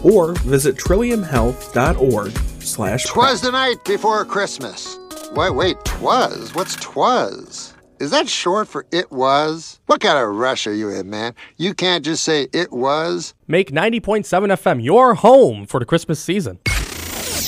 or 0.02 0.34
visit 0.34 0.76
trilliumhealth.org 0.76 2.32
slash 2.60 3.04
Twas 3.04 3.40
the 3.40 3.50
night 3.50 3.84
before 3.84 4.24
Christmas. 4.24 4.98
Wait, 5.34 5.54
wait, 5.54 5.84
twas? 5.84 6.54
What's 6.54 6.76
twas? 6.76 7.75
Is 7.98 8.10
that 8.10 8.28
short 8.28 8.68
for 8.68 8.84
it 8.92 9.10
was? 9.10 9.80
What 9.86 10.02
kind 10.02 10.18
of 10.18 10.36
rush 10.36 10.66
are 10.66 10.74
you 10.74 10.90
in, 10.90 11.08
man? 11.08 11.34
You 11.56 11.72
can't 11.72 12.04
just 12.04 12.22
say 12.24 12.46
it 12.52 12.70
was. 12.70 13.32
Make 13.48 13.70
90.7 13.70 14.24
FM 14.26 14.84
your 14.84 15.14
home 15.14 15.64
for 15.64 15.80
the 15.80 15.86
Christmas 15.86 16.20
season. 16.20 16.58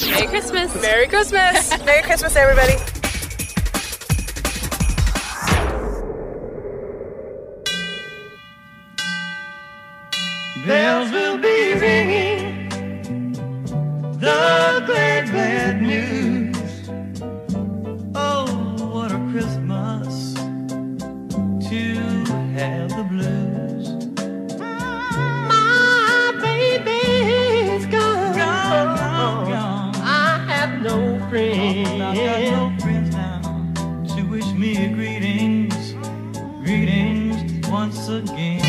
Merry 0.06 0.26
Christmas. 0.26 0.74
Merry 0.80 1.06
Christmas. 1.06 1.70
Merry 1.84 2.02
Christmas, 2.02 2.34
everybody. 2.34 2.76
Bells 10.66 11.12
will 11.12 11.38
be 11.38 11.74
ringing 11.74 12.68
the 14.18 14.82
glad, 14.86 15.30
glad 15.30 15.82
news. 15.82 16.47
Have 22.58 22.90
the 22.90 23.04
blues. 23.04 23.88
My 25.48 26.32
baby's 26.42 27.86
gone. 27.86 28.36
Gone, 28.36 28.96
gone, 28.96 29.48
gone. 29.48 29.94
I 29.96 30.44
have 30.48 30.82
no 30.82 31.18
friends. 31.28 31.88
I've 31.88 32.16
got 32.16 32.40
no 32.40 32.76
friends 32.80 33.14
now 33.14 34.14
to 34.16 34.22
wish 34.28 34.46
me 34.52 34.88
greetings, 34.88 35.94
greetings 36.64 37.68
once 37.68 38.08
again. 38.08 38.67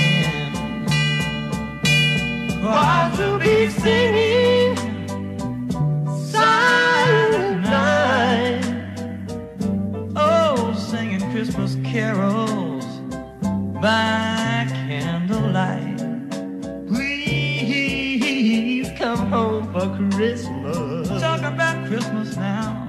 Christmas 21.89 22.37
now. 22.37 22.87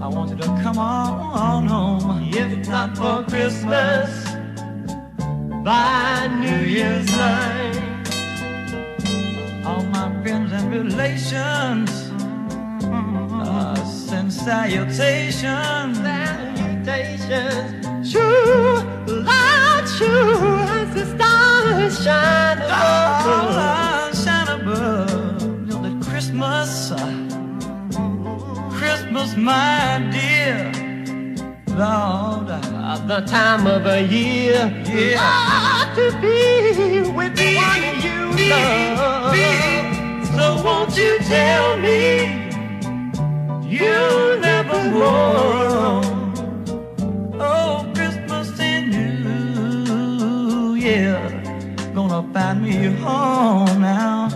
I 0.00 0.08
want 0.08 0.30
you 0.30 0.36
to 0.36 0.46
come 0.64 0.76
on 0.76 1.64
home. 1.68 2.28
If 2.34 2.66
not 2.66 2.96
for 2.96 3.22
Christmas, 3.30 4.10
by 5.62 6.26
New 6.40 6.66
Year's 6.66 7.06
night 7.12 7.78
all 9.64 9.84
my 9.84 10.10
friends 10.22 10.50
and 10.52 10.72
relations 10.72 11.88
uh, 12.84 13.76
send 13.84 14.32
salutations. 14.32 15.98
Salutations. 16.84 18.12
True, 18.12 18.82
light 19.06 19.84
true 19.96 20.66
as 20.80 20.94
the 20.96 21.04
stars 21.14 22.02
shine 22.02 22.58
above. 22.58 23.81
Christmas, 29.22 29.36
my 29.36 30.10
dear. 30.10 30.72
Lord, 31.68 32.50
uh, 32.50 32.98
the 33.06 33.20
time 33.24 33.68
of 33.68 33.84
the 33.84 34.02
year. 34.02 34.68
Yeah. 34.84 35.16
Ah, 35.18 35.92
to 35.94 36.10
be 36.20 37.08
with 37.08 37.36
the 37.36 37.54
one 37.56 37.84
you 38.02 38.20
love. 38.50 39.36
So 40.34 40.64
won't 40.64 40.96
you 40.96 41.18
tell 41.20 41.76
me 41.76 42.00
you'll 43.64 44.40
never 44.40 44.90
more? 44.90 46.02
Oh, 47.40 47.90
Christmas 47.94 48.58
and 48.58 48.90
New 48.90 50.74
Year, 50.74 51.20
gonna 51.94 52.22
find 52.32 52.62
me 52.62 52.86
home 53.04 53.80
now. 53.80 54.28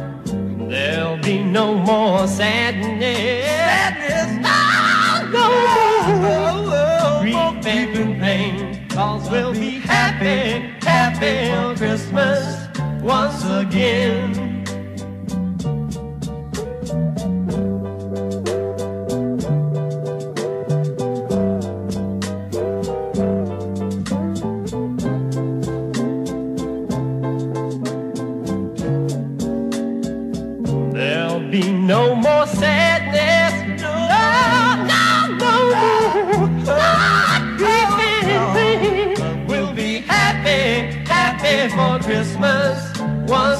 There'll 0.71 1.19
be 1.19 1.43
no 1.43 1.75
more. 1.75 2.29
Sadness. 2.29 3.66
We'll 8.97 9.53
be 9.53 9.73
happy, 9.73 10.75
happy 10.81 11.53
for 11.53 11.77
Christmas 11.77 12.67
once 13.03 13.45
again. 13.45 14.46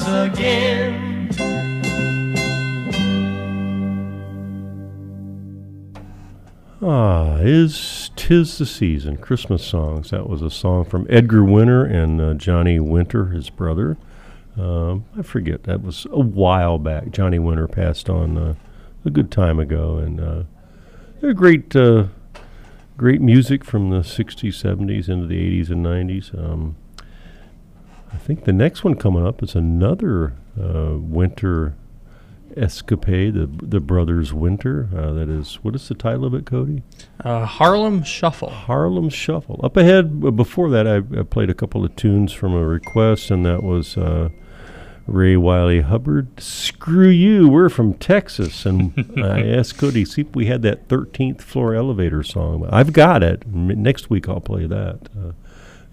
Once 0.07 0.39
again. 0.39 1.31
Ah, 6.83 7.37
is 7.39 8.11
tis 8.17 8.59
the 8.59 8.67
season? 8.67 9.17
Christmas 9.17 9.65
songs. 9.65 10.11
That 10.11 10.29
was 10.29 10.43
a 10.43 10.51
song 10.51 10.85
from 10.85 11.07
Edgar 11.11 11.43
Winter 11.43 11.85
and 11.85 12.21
uh, 12.21 12.35
Johnny 12.35 12.79
Winter, 12.79 13.27
his 13.27 13.51
brother. 13.51 13.97
Um, 14.57 15.05
I 15.19 15.23
forget. 15.23 15.65
That 15.65 15.83
was 15.83 16.07
a 16.11 16.21
while 16.21 16.79
back. 16.79 17.11
Johnny 17.11 17.39
Winter 17.39 17.67
passed 17.67 18.09
on 18.09 18.39
uh, 18.39 18.55
a 19.05 19.11
good 19.11 19.31
time 19.31 19.59
ago, 19.59 19.99
and 19.99 20.21
uh, 20.21 20.43
they're 21.21 21.35
great, 21.35 21.75
uh, 21.75 22.05
great 22.97 23.21
music 23.21 23.65
from 23.65 23.91
the 23.91 24.01
'60s, 24.01 24.63
'70s 24.63 25.09
into 25.09 25.27
the 25.27 25.63
'80s 25.63 25.71
and 25.71 25.85
'90s. 25.85 26.39
Um, 26.39 26.77
I 28.13 28.17
think 28.17 28.45
the 28.45 28.53
next 28.53 28.85
one 28.85 28.95
coming 28.95 29.27
up 29.27 29.43
is 29.43 29.55
another 29.55 30.35
uh, 30.61 30.97
Winter 30.99 31.75
escapade. 32.57 33.35
The 33.35 33.47
the 33.47 33.81
brothers 33.81 34.33
Winter. 34.33 34.89
Uh, 34.97 35.13
that 35.13 35.29
is 35.29 35.57
what 35.57 35.75
is 35.75 35.89
the 35.89 35.95
title 35.95 36.25
of 36.25 36.35
it, 36.35 36.47
Cody? 36.47 36.83
Uh, 37.23 37.45
Harlem 37.45 38.03
Shuffle. 38.03 38.51
Harlem 38.51 39.09
Shuffle. 39.11 39.61
Up 39.63 39.77
ahead, 39.77 40.23
uh, 40.27 40.31
before 40.31 40.71
that, 40.71 40.87
I, 40.87 40.97
I 41.19 41.23
played 41.23 41.51
a 41.51 41.55
couple 41.55 41.85
of 41.85 41.95
tunes 41.97 42.33
from 42.33 42.55
a 42.55 42.65
request, 42.67 43.31
and 43.31 43.45
that 43.45 43.63
was 43.63 43.97
uh, 43.99 44.31
Ray 45.07 45.37
Wylie 45.37 45.83
Hubbard. 45.83 46.41
Screw 46.41 47.09
you, 47.09 47.49
we're 47.49 47.69
from 47.69 47.95
Texas. 47.95 48.65
And 48.65 48.93
I 49.23 49.47
asked 49.47 49.79
Cody, 49.79 50.05
see 50.05 50.23
if 50.23 50.35
we 50.35 50.47
had 50.47 50.63
that 50.63 50.89
13th 50.89 51.43
floor 51.43 51.75
elevator 51.75 52.23
song. 52.23 52.67
I've 52.71 52.93
got 52.93 53.23
it. 53.23 53.43
M- 53.45 53.83
Next 53.83 54.09
week, 54.11 54.29
I'll 54.29 54.41
play 54.41 54.67
that 54.67 55.09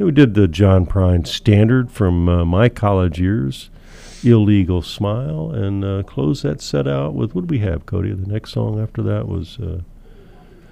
we 0.04 0.12
did 0.12 0.34
the 0.34 0.48
John 0.48 0.86
Prine 0.86 1.26
standard 1.26 1.92
from 1.92 2.28
uh, 2.28 2.46
my 2.46 2.70
college 2.70 3.20
years, 3.20 3.70
Illegal 4.24 4.82
Smile, 4.82 5.52
and 5.52 5.84
uh, 5.84 6.04
closed 6.04 6.44
that 6.44 6.62
set 6.62 6.88
out 6.88 7.14
with 7.14 7.34
what 7.36 7.42
did 7.42 7.52
we 7.52 7.60
have, 7.60 7.86
Cody? 7.86 8.14
The 8.14 8.28
next 8.30 8.52
song 8.52 8.82
after 8.82 9.02
that 9.04 9.28
was 9.28 9.60
uh, 9.60 9.82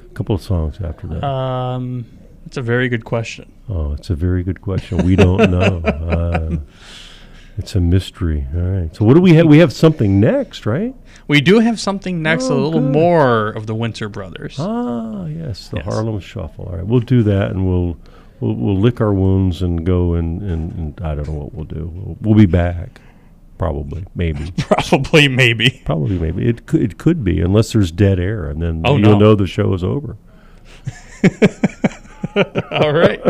a 0.05 0.13
couple 0.13 0.35
of 0.35 0.41
songs 0.41 0.79
after 0.83 1.07
that. 1.07 1.23
Um, 1.23 2.05
it's 2.45 2.57
a 2.57 2.61
very 2.61 2.89
good 2.89 3.05
question. 3.05 3.51
Oh, 3.69 3.93
it's 3.93 4.09
a 4.09 4.15
very 4.15 4.43
good 4.43 4.61
question. 4.61 5.05
We 5.05 5.15
don't 5.15 5.49
know. 5.51 5.81
Uh, 6.11 6.57
it's 7.57 7.75
a 7.75 7.79
mystery. 7.79 8.47
All 8.55 8.61
right. 8.61 8.95
So 8.95 9.05
what 9.05 9.13
do 9.13 9.21
we 9.21 9.33
have? 9.33 9.45
We 9.45 9.59
have 9.59 9.71
something 9.73 10.19
next, 10.19 10.65
right? 10.65 10.95
We 11.27 11.41
do 11.41 11.59
have 11.59 11.79
something 11.79 12.21
next. 12.21 12.45
Oh, 12.45 12.53
a 12.53 12.59
little 12.59 12.79
good. 12.79 12.91
more 12.91 13.49
of 13.49 13.67
the 13.67 13.75
Winter 13.75 14.09
Brothers. 14.09 14.55
Ah, 14.57 15.25
yes, 15.25 15.67
the 15.69 15.77
yes. 15.77 15.85
Harlem 15.85 16.19
Shuffle. 16.19 16.65
All 16.65 16.77
right, 16.77 16.85
we'll 16.85 17.01
do 17.01 17.23
that, 17.23 17.51
and 17.51 17.67
we'll 17.67 17.97
We'll, 18.41 18.55
we'll 18.55 18.79
lick 18.79 18.99
our 18.99 19.13
wounds 19.13 19.61
and 19.61 19.85
go 19.85 20.15
and, 20.15 20.41
and, 20.41 20.71
and 20.73 21.01
I 21.01 21.15
don't 21.15 21.27
know 21.27 21.33
what 21.33 21.53
we'll 21.53 21.65
do. 21.65 21.91
We'll, 21.93 22.17
we'll 22.21 22.35
be 22.35 22.47
back, 22.47 22.99
probably, 23.57 24.05
maybe, 24.15 24.51
probably, 24.57 25.27
maybe, 25.27 25.81
probably, 25.85 26.17
maybe. 26.17 26.49
It 26.49 26.65
could, 26.65 26.81
it 26.81 26.97
could 26.97 27.23
be 27.23 27.39
unless 27.39 27.71
there's 27.73 27.91
dead 27.91 28.19
air, 28.19 28.45
and 28.49 28.61
then 28.61 28.81
oh, 28.83 28.97
you'll 28.97 29.11
no. 29.11 29.19
know 29.19 29.35
the 29.35 29.47
show 29.47 29.73
is 29.73 29.83
over. 29.83 30.17
All 32.71 32.91
right. 32.93 33.21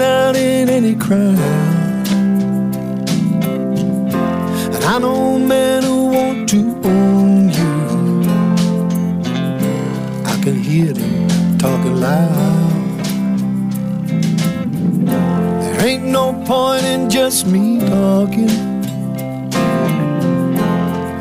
out 0.00 0.36
in 0.36 0.68
any 0.68 0.94
crowd. 0.94 1.38
And 4.74 4.84
I 4.84 4.98
know 4.98 5.38
men 5.38 5.82
who 5.82 6.06
want 6.16 6.48
to 6.50 6.60
own 6.84 7.48
you. 7.58 7.74
I 10.24 10.34
can 10.42 10.56
hear 10.68 10.92
them 10.92 11.58
talking 11.58 11.96
loud. 12.00 13.00
There 15.62 15.86
ain't 15.86 16.04
no 16.04 16.32
point 16.46 16.84
in 16.84 17.10
just 17.10 17.46
me 17.46 17.80
talking. 17.80 18.48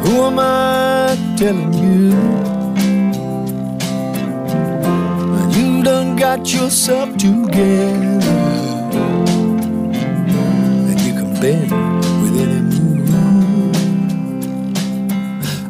Who 0.03 0.14
am 0.30 0.40
I 0.40 1.18
telling 1.38 1.73
you? 1.73 2.45
got 6.38 6.53
yourself 6.53 7.15
together. 7.18 8.14
then 11.45 11.69
with 12.22 12.35
any 12.43 12.61
move, 12.61 13.05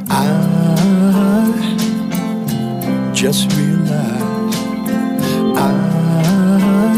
I 0.09 0.21
just 3.13 3.51
realized, 3.57 4.55
I 5.57 5.67
ah, 5.67 6.95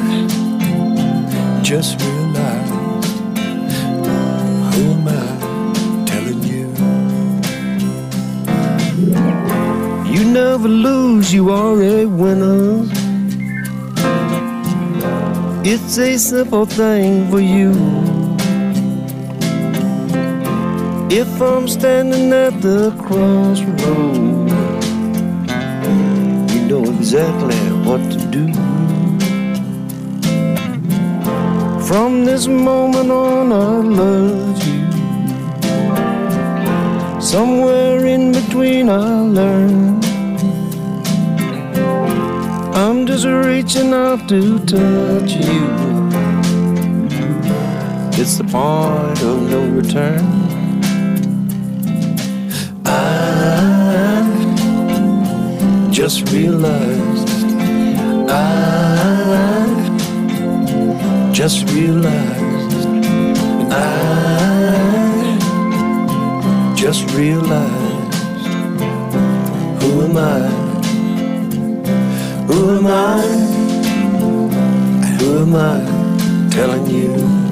just 1.63 1.99
realized, 2.01 3.05
who 4.73 4.83
am 4.93 5.07
I 5.07 5.25
telling 6.05 6.43
you? 6.53 6.67
You 10.13 10.21
never 10.31 10.67
lose, 10.67 11.33
you 11.33 11.49
are 11.49 11.81
a 11.81 12.05
winner. 12.05 12.85
It's 15.63 15.97
a 15.97 16.17
simple 16.17 16.65
thing 16.67 17.29
for 17.31 17.39
you. 17.39 18.06
If 21.09 21.41
I'm 21.41 21.69
standing 21.69 22.33
at 22.33 22.61
the 22.61 22.91
crossroad, 22.99 24.51
you 26.51 26.61
know 26.67 26.83
exactly 26.83 27.55
what 27.85 28.01
to 28.11 28.17
do. 28.29 28.53
From 31.87 32.25
this 32.25 32.47
moment 32.47 33.09
on, 33.09 33.53
I 33.53 33.77
love 34.01 34.61
you. 34.67 34.87
Somewhere 37.21 38.05
in 38.05 38.33
between, 38.33 38.89
I 38.89 39.21
learn. 39.21 40.03
I'm 42.75 43.05
just 43.07 43.23
reaching 43.25 43.93
out 43.93 44.27
to 44.27 44.59
touch 44.59 45.31
you. 45.31 45.67
It's 48.21 48.37
the 48.37 48.43
point 48.43 49.21
of 49.21 49.49
no 49.49 49.65
return. 49.69 50.36
Just 56.07 56.31
realized. 56.31 57.29
I 58.29 58.41
just 61.33 61.69
realized. 61.71 62.87
I 63.69 63.83
just 66.77 67.11
realized. 67.11 68.13
Who 69.81 70.03
am 70.05 70.15
I? 70.15 70.47
Who 72.47 72.77
am 72.77 72.87
I? 72.87 73.21
Who 75.19 75.39
am 75.41 75.55
I 75.57 76.49
telling 76.51 76.87
you? 76.87 77.46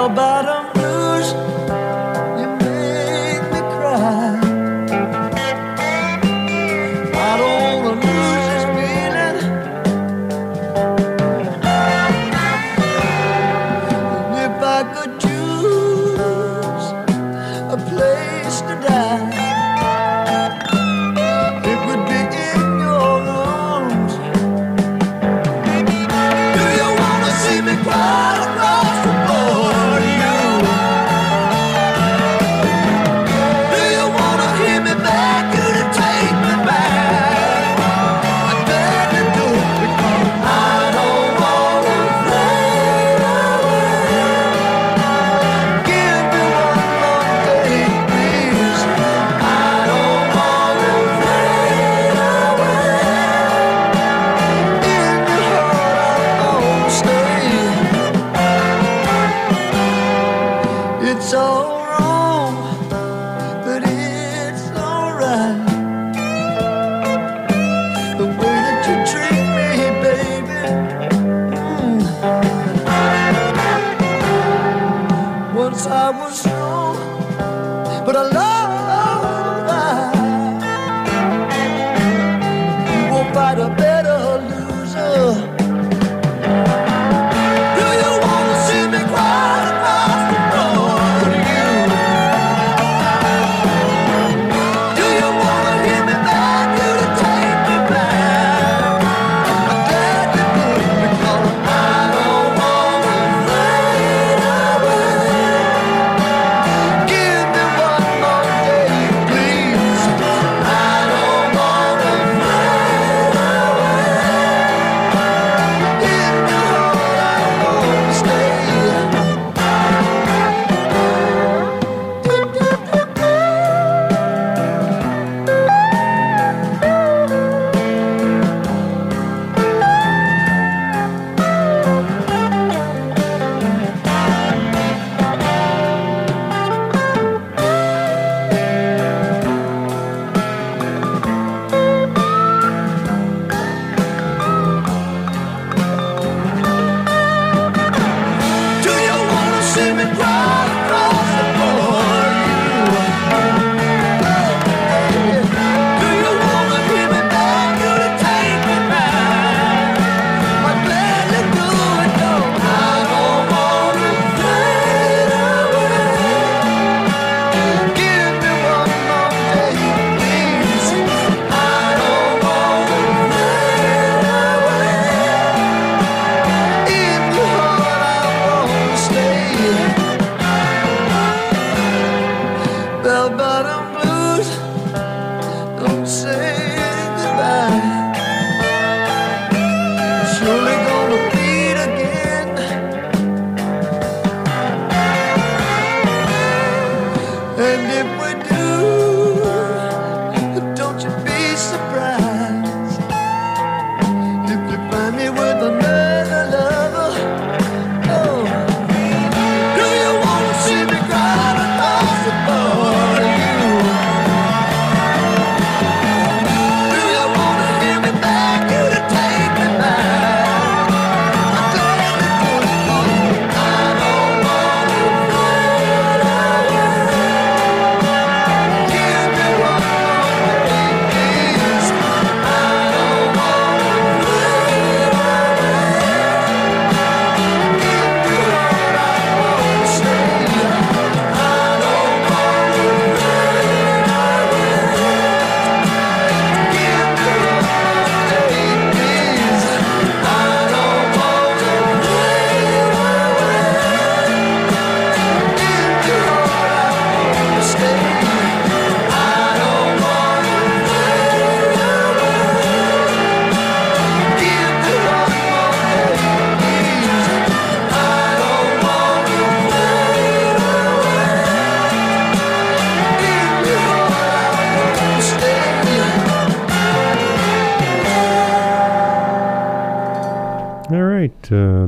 Bell 0.00 0.08
bottom 0.14 0.39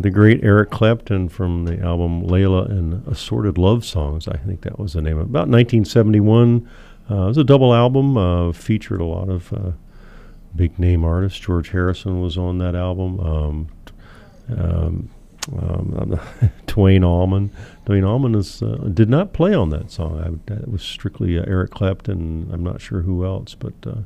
the 0.03 0.11
great 0.11 0.43
Eric 0.43 0.70
Clapton 0.70 1.29
from 1.29 1.65
the 1.65 1.81
album 1.81 2.23
Layla 2.23 2.69
and 2.70 3.07
Assorted 3.07 3.57
Love 3.59 3.85
Songs. 3.85 4.29
I 4.29 4.37
think 4.37 4.62
that 4.62 4.79
was 4.79 4.93
the 4.93 5.03
name 5.03 5.19
of 5.19 5.27
it. 5.27 5.31
About 5.31 5.49
1971. 5.49 6.69
Uh, 7.11 7.15
it 7.15 7.27
was 7.29 7.39
a 7.39 7.45
double 7.45 7.74
album, 7.74 8.16
uh, 8.16 8.53
featured 8.53 9.01
a 9.01 9.05
lot 9.05 9.29
of 9.29 9.53
uh, 9.53 9.73
big 10.55 10.79
name 10.79 11.05
artists. 11.05 11.39
George 11.39 11.70
Harrison 11.70 12.20
was 12.20 12.37
on 12.37 12.59
that 12.59 12.74
album. 12.74 13.20
Um, 13.20 13.69
um, 14.57 15.11
um, 15.59 16.20
Twain 16.66 17.05
Allman. 17.05 17.51
Duane 17.85 18.05
Allman 18.05 18.35
is, 18.35 18.62
uh, 18.62 18.89
did 18.93 19.09
not 19.09 19.33
play 19.33 19.55
on 19.55 19.70
that 19.70 19.91
song. 19.91 20.20
I, 20.20 20.53
that 20.53 20.70
was 20.70 20.83
strictly 20.83 21.39
uh, 21.39 21.45
Eric 21.47 21.70
Clapton. 21.70 22.51
I'm 22.53 22.62
not 22.62 22.81
sure 22.81 23.03
who 23.03 23.24
else, 23.24 23.55
but 23.55 23.74
uh, 23.87 24.03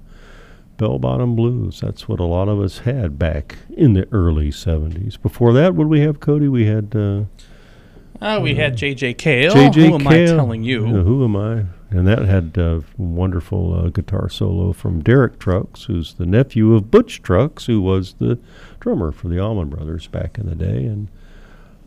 Bell 0.76 0.98
Bottom 0.98 1.34
Blues. 1.36 1.80
That's 1.80 2.08
what 2.08 2.20
a 2.20 2.24
lot 2.24 2.48
of 2.48 2.60
us 2.60 2.78
had 2.80 3.18
back 3.18 3.56
in 3.70 3.94
the 3.94 4.06
early 4.12 4.50
70s. 4.50 5.20
Before 5.20 5.52
that, 5.54 5.74
what 5.74 5.84
did 5.84 5.90
we 5.90 6.00
have, 6.00 6.20
Cody? 6.20 6.48
We 6.48 6.66
had. 6.66 6.94
Uh, 6.94 7.24
Uh, 8.20 8.40
we 8.42 8.54
had 8.54 8.76
J.J. 8.76 9.14
Cale. 9.14 9.52
J.J. 9.52 9.88
Who 9.88 9.94
am 9.94 10.08
I 10.08 10.24
telling 10.24 10.62
you? 10.62 10.86
Who 10.86 11.22
am 11.24 11.36
I? 11.36 11.64
And 11.90 12.06
that 12.06 12.20
had 12.24 12.56
a 12.58 12.82
wonderful 12.96 13.74
uh, 13.74 13.88
guitar 13.90 14.28
solo 14.28 14.72
from 14.72 15.02
Derek 15.02 15.38
Trucks, 15.38 15.84
who's 15.84 16.14
the 16.14 16.26
nephew 16.26 16.74
of 16.74 16.90
Butch 16.90 17.22
Trucks, 17.22 17.66
who 17.66 17.80
was 17.82 18.14
the 18.14 18.38
drummer 18.80 19.12
for 19.12 19.28
the 19.28 19.38
Allman 19.38 19.68
Brothers 19.68 20.06
back 20.08 20.38
in 20.38 20.46
the 20.46 20.54
day. 20.54 20.84
And 20.86 21.08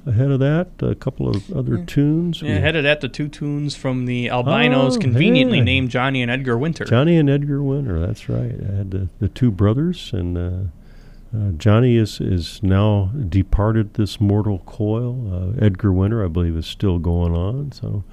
ahead 0.05 0.31
of 0.31 0.39
that, 0.39 0.67
a 0.81 0.95
couple 0.95 1.29
of 1.29 1.51
other 1.51 1.77
tunes. 1.85 2.41
Yeah, 2.41 2.55
ahead 2.55 2.75
of 2.75 2.83
that, 2.83 3.01
the 3.01 3.09
two 3.09 3.27
tunes 3.27 3.75
from 3.75 4.05
the 4.05 4.29
Albinos, 4.29 4.97
Oh, 4.97 4.99
conveniently 4.99 5.57
yeah. 5.59 5.63
named 5.65 5.89
Johnny 5.91 6.21
and 6.21 6.31
Edgar 6.31 6.57
Winter. 6.57 6.85
Johnny 6.85 7.17
and 7.17 7.29
Edgar 7.29 7.61
Winter, 7.61 7.99
that's 7.99 8.27
right. 8.29 8.53
I 8.71 8.75
had 8.77 8.91
the, 8.91 9.09
the 9.19 9.27
two 9.29 9.51
brothers, 9.51 10.11
and 10.13 10.37
uh, 10.37 11.37
uh, 11.37 11.51
Johnny 11.57 11.95
is, 11.95 12.19
is 12.19 12.61
now 12.63 13.11
departed 13.27 13.93
this 13.95 14.19
mortal 14.19 14.59
coil. 14.65 15.55
Uh, 15.59 15.63
Edgar 15.65 15.91
Winter, 15.93 16.23
I 16.25 16.27
believe, 16.27 16.55
is 16.57 16.65
still 16.65 16.97
going 16.97 17.33
on. 17.35 17.71
So 17.71 18.03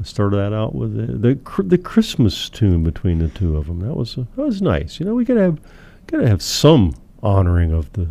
I 0.00 0.04
started 0.04 0.36
that 0.36 0.52
out 0.52 0.74
with 0.74 0.94
the 0.96 1.12
the, 1.16 1.34
cr- 1.36 1.62
the 1.62 1.78
Christmas 1.78 2.48
tune 2.48 2.84
between 2.84 3.18
the 3.18 3.28
two 3.28 3.56
of 3.56 3.66
them. 3.66 3.80
That 3.80 3.94
was 3.94 4.16
uh, 4.16 4.24
that 4.36 4.44
was 4.46 4.62
nice. 4.62 5.00
You 5.00 5.06
know, 5.06 5.14
we 5.14 5.24
gotta 5.24 5.40
have 5.40 5.60
gotta 6.06 6.28
have 6.28 6.40
some 6.42 6.94
honoring 7.22 7.72
of 7.72 7.92
the 7.94 8.08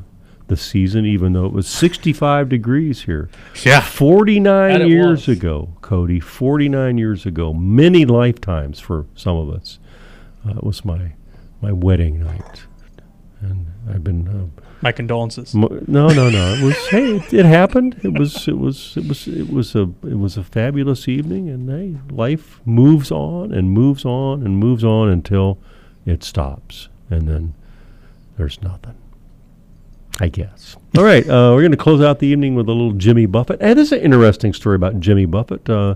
the 0.51 0.57
season, 0.57 1.05
even 1.05 1.31
though 1.31 1.45
it 1.45 1.53
was 1.53 1.65
65 1.65 2.49
degrees 2.49 3.03
here. 3.03 3.29
Yeah. 3.63 3.79
49 3.79 4.85
years 4.89 5.27
was. 5.27 5.37
ago, 5.37 5.69
Cody. 5.81 6.19
49 6.19 6.97
years 6.97 7.25
ago, 7.25 7.53
many 7.53 8.03
lifetimes 8.05 8.77
for 8.79 9.05
some 9.15 9.37
of 9.37 9.49
us. 9.49 9.79
Uh, 10.45 10.57
it 10.57 10.63
was 10.63 10.83
my 10.83 11.13
my 11.61 11.71
wedding 11.71 12.19
night, 12.23 12.63
and 13.39 13.67
I've 13.89 14.03
been. 14.03 14.27
Uh, 14.27 14.61
My 14.81 14.91
condolences. 14.91 15.53
mo- 15.55 15.79
no, 15.87 16.07
no, 16.09 16.29
no. 16.29 16.53
It 16.55 16.63
was. 16.65 16.75
hey, 16.89 17.15
it, 17.17 17.33
it 17.33 17.45
happened. 17.45 17.99
It 18.03 18.17
was. 18.19 18.47
It 18.47 18.57
was. 18.57 18.97
It 18.97 19.07
was. 19.07 19.27
It 19.27 19.49
was 19.53 19.73
a. 19.75 19.83
It 20.03 20.17
was 20.19 20.35
a 20.37 20.43
fabulous 20.43 21.07
evening, 21.07 21.47
and 21.49 21.69
hey, 21.69 21.97
life 22.13 22.59
moves 22.65 23.09
on 23.11 23.53
and 23.53 23.71
moves 23.71 24.03
on 24.03 24.43
and 24.45 24.57
moves 24.57 24.83
on 24.83 25.07
until 25.09 25.59
it 26.05 26.23
stops, 26.23 26.89
and 27.09 27.27
then 27.27 27.53
there's 28.37 28.61
nothing. 28.61 28.95
I 30.19 30.27
guess. 30.27 30.75
All 30.97 31.03
right, 31.03 31.27
uh, 31.27 31.53
we're 31.53 31.61
going 31.61 31.71
to 31.71 31.77
close 31.77 32.01
out 32.01 32.19
the 32.19 32.27
evening 32.27 32.55
with 32.55 32.67
a 32.67 32.71
little 32.71 32.93
Jimmy 32.93 33.25
Buffett. 33.25 33.59
And 33.61 33.79
this 33.79 33.87
is 33.87 33.93
an 33.93 34.01
interesting 34.01 34.53
story 34.53 34.75
about 34.75 34.99
Jimmy 34.99 35.25
Buffett. 35.25 35.69
Uh, 35.69 35.95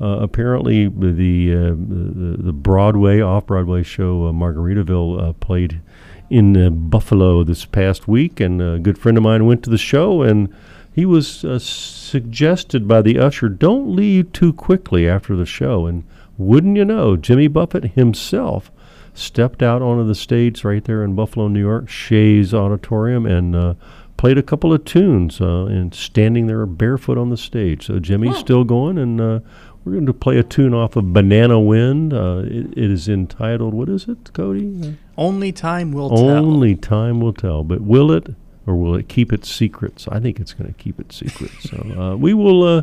uh, 0.00 0.18
apparently, 0.20 0.88
the, 0.88 1.52
uh, 1.52 1.70
the 1.70 2.36
the 2.38 2.52
Broadway 2.52 3.20
off 3.20 3.46
Broadway 3.46 3.82
show 3.82 4.26
uh, 4.26 4.32
Margaritaville 4.32 5.30
uh, 5.30 5.32
played 5.34 5.80
in 6.28 6.88
Buffalo 6.90 7.44
this 7.44 7.64
past 7.64 8.06
week, 8.06 8.38
and 8.40 8.60
a 8.60 8.78
good 8.78 8.98
friend 8.98 9.16
of 9.16 9.24
mine 9.24 9.46
went 9.46 9.62
to 9.64 9.70
the 9.70 9.78
show, 9.78 10.22
and 10.22 10.54
he 10.94 11.06
was 11.06 11.44
suggested 11.62 12.86
by 12.86 13.00
the 13.00 13.18
usher, 13.18 13.48
"Don't 13.48 13.96
leave 13.96 14.32
too 14.32 14.52
quickly 14.52 15.08
after 15.08 15.34
the 15.34 15.46
show." 15.46 15.86
And 15.86 16.04
wouldn't 16.36 16.76
you 16.76 16.84
know, 16.84 17.16
Jimmy 17.16 17.48
Buffett 17.48 17.92
himself 17.92 18.70
stepped 19.16 19.62
out 19.62 19.82
onto 19.82 20.06
the 20.06 20.14
stage 20.14 20.64
right 20.64 20.84
there 20.84 21.02
in 21.02 21.14
Buffalo, 21.14 21.48
New 21.48 21.60
York, 21.60 21.88
Shea's 21.88 22.52
Auditorium, 22.52 23.26
and 23.26 23.56
uh, 23.56 23.74
played 24.16 24.38
a 24.38 24.42
couple 24.42 24.72
of 24.72 24.84
tunes 24.84 25.40
uh, 25.40 25.66
and 25.66 25.94
standing 25.94 26.46
there 26.46 26.64
barefoot 26.66 27.18
on 27.18 27.30
the 27.30 27.36
stage. 27.36 27.86
So 27.86 27.98
Jimmy's 27.98 28.36
still 28.36 28.64
going, 28.64 28.98
and 28.98 29.20
uh, 29.20 29.40
we're 29.84 29.92
going 29.92 30.06
to 30.06 30.12
play 30.12 30.38
a 30.38 30.42
tune 30.42 30.74
off 30.74 30.96
of 30.96 31.12
Banana 31.12 31.60
Wind. 31.60 32.12
Uh, 32.12 32.42
it, 32.44 32.72
it 32.76 32.90
is 32.90 33.08
entitled, 33.08 33.74
what 33.74 33.88
is 33.88 34.08
it, 34.08 34.32
Cody? 34.32 34.96
Only 35.16 35.52
time 35.52 35.92
will 35.92 36.10
tell. 36.10 36.30
Only 36.30 36.74
time 36.74 37.20
will 37.20 37.32
tell. 37.32 37.64
But 37.64 37.82
will 37.82 38.10
it, 38.10 38.34
or 38.66 38.76
will 38.76 38.94
it 38.94 39.08
keep 39.08 39.32
its 39.32 39.50
secrets? 39.52 40.08
I 40.08 40.20
think 40.20 40.40
it's 40.40 40.52
going 40.52 40.72
to 40.72 40.78
keep 40.78 40.98
its 40.98 41.16
secrets. 41.16 41.70
so 41.70 41.78
uh, 41.98 42.16
we 42.16 42.34
will 42.34 42.62
uh, 42.62 42.82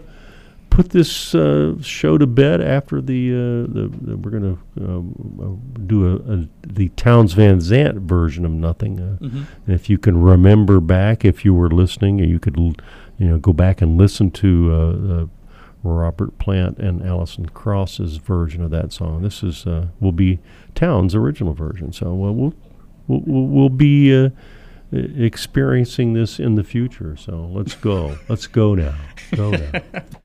put 0.73 0.89
this 0.89 1.35
uh, 1.35 1.75
show 1.81 2.17
to 2.17 2.25
bed 2.25 2.59
after 2.59 2.99
the, 2.99 3.31
uh, 3.31 3.71
the, 3.73 3.89
the 4.01 4.17
we're 4.17 4.31
going 4.31 4.57
to 4.75 4.83
uh, 4.83 5.79
do 5.85 6.07
a, 6.07 6.33
a 6.33 6.47
the 6.67 6.89
Townes 6.89 7.33
Van 7.33 7.61
Zandt 7.61 7.99
version 7.99 8.43
of 8.45 8.51
Nothing. 8.51 8.99
Uh, 8.99 9.17
Mhm. 9.21 9.45
And 9.67 9.75
if 9.75 9.89
you 9.89 9.97
can 9.99 10.19
remember 10.21 10.79
back, 10.79 11.23
if 11.23 11.45
you 11.45 11.53
were 11.53 11.69
listening, 11.69 12.17
you 12.19 12.39
could 12.39 12.57
l- 12.57 12.73
you 13.19 13.27
know 13.27 13.37
go 13.37 13.53
back 13.53 13.81
and 13.81 13.97
listen 13.97 14.31
to 14.31 14.71
uh, 14.73 15.13
uh, 15.13 15.25
Robert 15.83 16.37
Plant 16.39 16.79
and 16.79 17.05
Alison 17.05 17.45
Krauss's 17.49 18.17
version 18.17 18.63
of 18.63 18.71
that 18.71 18.91
song. 18.91 19.21
This 19.21 19.43
is 19.43 19.67
uh, 19.67 19.87
will 19.99 20.11
be 20.11 20.39
Townes' 20.75 21.13
original 21.13 21.53
version. 21.53 21.93
So 21.93 22.13
we'll 22.13 22.33
we'll, 22.33 22.53
we'll, 23.07 23.45
we'll 23.47 23.69
be 23.69 24.31
experiencing 24.91 26.13
this 26.13 26.39
in 26.39 26.55
the 26.55 26.63
future. 26.63 27.15
So 27.15 27.49
let's 27.51 27.75
go. 27.75 28.17
let's 28.29 28.47
go 28.47 28.73
now. 28.75 28.95
Go 29.35 29.51
now. 29.51 29.81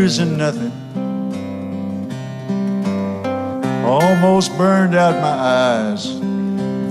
Using 0.00 0.38
nothing. 0.38 0.72
Almost 3.84 4.56
burned 4.56 4.94
out 4.94 5.14
my 5.20 5.28
eyes 5.28 6.06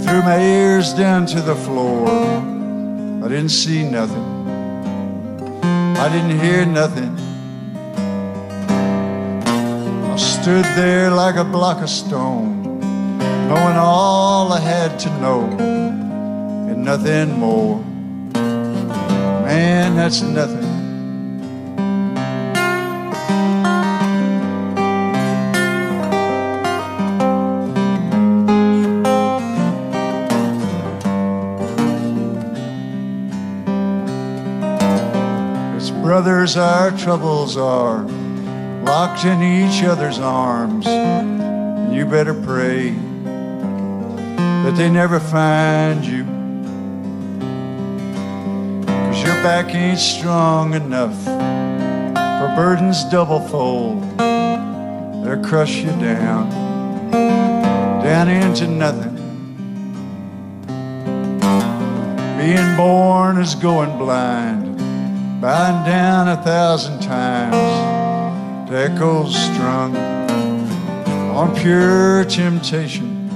threw 0.04 0.22
my 0.22 0.40
ears 0.40 0.94
down 0.94 1.26
to 1.26 1.42
the 1.42 1.56
floor. 1.56 2.08
I 2.08 3.28
didn't 3.28 3.50
see 3.50 3.84
nothing. 3.84 4.28
I 5.98 6.08
didn't 6.14 6.40
hear 6.40 6.68
nothing. 6.68 7.18
I 10.12 10.16
stood 10.16 10.66
there 10.78 11.10
like 11.10 11.36
a 11.36 11.44
block 11.44 11.82
of 11.82 11.90
stone, 11.90 12.80
knowing 13.50 13.78
all 13.78 14.54
I 14.54 14.60
had 14.60 15.00
to 15.00 15.10
know 15.20 15.42
and 16.70 16.86
nothing 16.86 17.40
more. 17.40 17.80
Man, 19.50 19.96
that's 19.96 20.22
nothing. 20.22 20.69
Brothers, 36.54 36.58
our 36.58 36.98
troubles 36.98 37.58
are 37.58 38.04
locked 38.84 39.26
in 39.26 39.42
each 39.42 39.84
other's 39.84 40.20
arms. 40.20 40.88
And 40.88 41.94
you 41.94 42.06
better 42.06 42.34
pray 42.34 42.92
that 44.64 44.74
they 44.76 44.90
never 44.90 45.20
find 45.20 46.04
you. 46.04 46.24
Cause 48.86 49.24
your 49.24 49.36
back 49.44 49.74
ain't 49.76 50.00
strong 50.00 50.74
enough 50.74 51.16
for 51.24 52.56
burdens 52.56 53.04
double 53.06 53.42
fold. 53.48 54.02
They'll 54.18 55.44
crush 55.44 55.76
you 55.76 55.92
down, 55.92 56.50
down 57.12 58.30
into 58.30 58.68
nothing. 58.68 59.16
Being 62.40 62.78
born 62.78 63.38
is 63.38 63.56
going 63.56 63.98
blind, 63.98 64.59
bowing 65.40 65.86
down 65.86 66.28
a 66.28 66.36
thousand 66.44 67.00
times 67.00 67.56
echoes 68.72 69.34
strung 69.36 69.96
on 69.96 71.56
pure 71.56 72.26
temptation. 72.26 73.30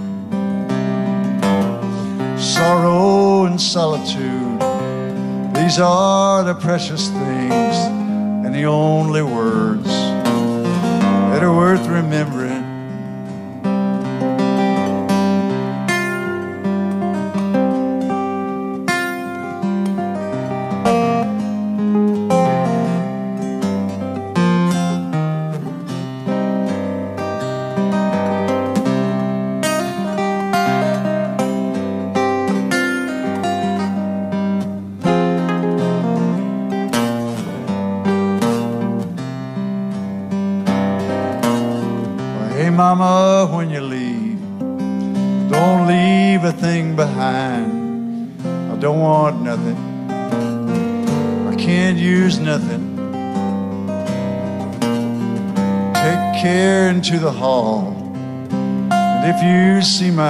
Sorrow 2.38 3.46
and 3.46 3.60
solitude, 3.60 4.60
these 5.56 5.80
are 5.80 6.44
the 6.44 6.56
precious 6.56 7.08
things 7.08 7.76
and 8.46 8.54
the 8.54 8.66
only 8.66 9.24
words 9.24 9.88
that 9.88 11.42
are 11.42 11.56
worth 11.56 11.88
remembering. 11.88 12.43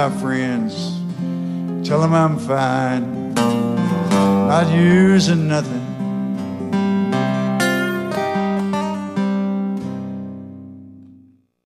My 0.08 0.20
friends, 0.20 1.00
tell 1.88 1.98
them 2.02 2.12
I'm 2.12 2.38
fine. 2.38 3.32
Not 3.32 4.70
using 4.70 5.48
nothing. 5.48 5.83